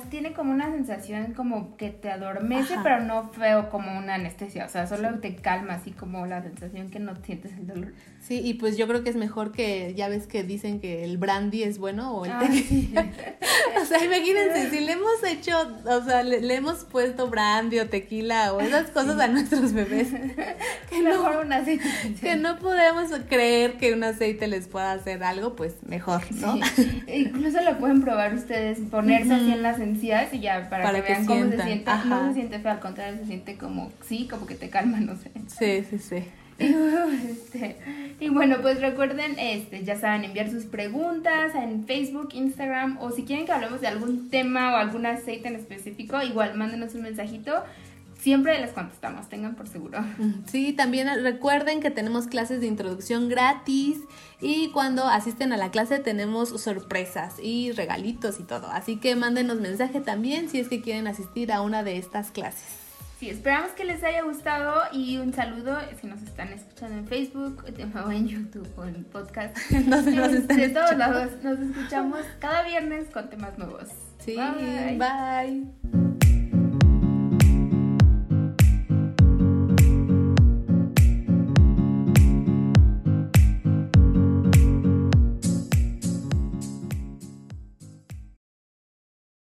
Tiene 0.10 0.34
como 0.34 0.52
una 0.52 0.72
sensación 0.72 1.34
como 1.34 1.76
que 1.76 1.90
te 1.90 2.10
adormece, 2.10 2.76
pero 2.82 3.02
no 3.02 3.30
feo 3.30 3.70
como 3.70 3.98
una 3.98 4.16
anestesia. 4.16 4.66
O 4.66 4.70
sea, 4.70 4.88
solo 4.88 5.20
te 5.20 5.36
calma, 5.36 5.74
así 5.74 5.92
como 5.92 6.26
la 6.26 6.42
sensación 6.42 6.90
que 6.90 7.00
no 7.00 7.16
sientes 7.24 7.52
el 7.54 7.68
dolor. 7.68 7.94
Sí, 8.22 8.40
y 8.44 8.54
pues 8.54 8.78
yo 8.78 8.88
creo 8.88 9.04
que 9.04 9.10
es 9.10 9.16
mejor 9.16 9.52
que, 9.52 9.94
ya 9.96 10.08
ves 10.08 10.28
que 10.28 10.44
dicen 10.44 10.80
que 10.80 11.04
el 11.04 11.18
brandy 11.18 11.64
es 11.64 11.78
bueno 11.78 12.14
o 12.16 12.26
el 12.26 12.38
tequila. 12.40 13.10
o 13.82 13.86
sea, 13.86 14.04
imagínense, 14.04 14.70
si 14.70 14.80
le 14.80 14.94
hemos 14.94 15.24
hecho, 15.24 15.58
o 15.86 16.04
sea, 16.04 16.24
le, 16.24 16.56
hemos 16.56 16.86
puesto 16.86 17.28
brandy 17.28 17.80
o 17.80 17.90
tequila 17.90 18.54
o 18.54 18.62
esas 18.62 18.92
cosas 18.92 19.20
a 19.20 19.28
nuestros 19.28 19.74
bebés. 19.74 20.10
Que 20.90 21.02
mejor 21.02 21.46
un 21.46 21.54
aceite. 21.54 21.86
Que 22.20 22.36
no 22.36 22.60
podemos 22.60 23.10
creer 23.30 23.78
que 23.78 23.94
un 23.94 24.04
aceite 24.04 24.48
les 24.48 24.68
pueda 24.68 24.92
hacer 24.92 25.24
algo, 25.24 25.56
pues 25.56 25.71
mejor, 25.86 26.22
¿no? 26.36 26.60
Incluso 27.08 27.62
lo 27.62 27.78
pueden 27.78 28.02
probar 28.02 28.34
ustedes, 28.34 28.80
ponerse 28.80 29.34
así 29.34 29.52
en 29.52 29.64
las 29.64 29.80
encías 29.80 30.34
y 30.34 30.40
ya 30.40 30.70
para, 30.70 30.92
que, 30.94 31.02
vean 31.02 31.26
cómo 31.26 31.50
se 31.50 31.62
siente. 31.62 31.92
No 32.06 32.28
se 32.28 32.34
siente 32.34 32.60
feo, 32.60 32.72
al 32.72 32.80
contrario, 32.80 33.18
se 33.20 33.26
siente 33.26 33.58
como, 33.58 33.92
sí, 34.08 34.28
como 34.30 34.46
que 34.46 34.56
te 34.56 34.70
calma, 34.70 35.00
no 35.00 35.16
sé. 35.16 35.32
Sí, 35.48 35.86
sí, 35.90 36.00
sí. 36.00 36.24
Este, 36.62 37.78
y 38.20 38.30
bueno, 38.30 38.58
pues 38.62 38.80
recuerden, 38.80 39.38
este, 39.40 39.84
ya 39.84 39.98
saben, 39.98 40.24
enviar 40.24 40.50
sus 40.50 40.66
preguntas 40.66 41.56
en 41.56 41.86
Facebook, 41.86 42.30
Instagram, 42.34 42.98
o 43.02 43.12
si 43.12 43.24
quieren 43.24 43.46
que 43.46 43.52
hablemos 43.52 43.82
de 43.82 43.88
algún 43.88 44.30
tema 44.30 44.74
o 44.74 44.78
algún 44.78 45.06
aceite 45.06 45.48
en 45.48 45.56
específico, 45.56 46.22
igual 46.22 46.56
mándenos 46.56 46.94
un 46.94 47.02
mensajito 47.02 47.64
siempre 48.22 48.60
les 48.60 48.72
contestamos, 48.72 49.28
tengan 49.30 49.56
por 49.56 49.68
seguro. 49.68 50.00
Sí, 50.46 50.74
también 50.74 51.08
recuerden 51.24 51.82
que 51.82 51.90
tenemos 51.90 52.28
clases 52.28 52.62
de 52.62 52.68
introducción 52.68 53.30
gratis 53.30 53.98
y 54.40 54.70
cuando 54.70 55.06
asisten 55.06 55.52
a 55.54 55.58
la 55.58 55.72
clase 55.72 56.00
tenemos 56.00 56.50
sorpresas 56.62 57.36
y 57.42 57.72
regalitos 57.72 58.40
y 58.40 58.44
todo. 58.44 58.68
Así 58.68 58.98
que 58.98 59.16
mándenos 59.16 59.60
mensaje 59.60 60.02
también 60.02 60.50
si 60.50 60.60
es 60.60 60.70
que 60.70 60.82
quieren 60.82 61.08
asistir 61.08 61.52
a 61.52 61.62
una 61.62 61.84
de 61.84 61.98
estas 61.98 62.32
clases. 62.32 62.82
Sí, 63.20 63.30
esperamos 63.30 63.72
que 63.72 63.86
les 63.86 64.04
haya 64.04 64.24
gustado 64.24 64.82
y 64.92 65.18
un 65.18 65.32
saludo 65.32 65.78
si 66.00 66.08
nos 66.08 66.24
están 66.24 66.48
escuchando 66.54 66.98
en 66.98 67.08
Facebook 67.08 67.64
en 67.68 68.28
YouTube 68.28 68.68
o 68.78 68.84
en 68.84 69.04
podcast. 69.04 69.56
no 69.88 70.02
nos 70.02 70.34
están 70.34 70.58
de 70.58 70.70
todos 70.70 70.98
lados 70.98 71.32
nos 71.44 71.60
escuchamos 71.60 72.22
cada 72.40 72.64
viernes 72.64 73.10
con 73.10 73.30
temas 73.30 73.58
nuevos. 73.60 73.90
Sí, 74.26 74.36
bye. 74.36 76.11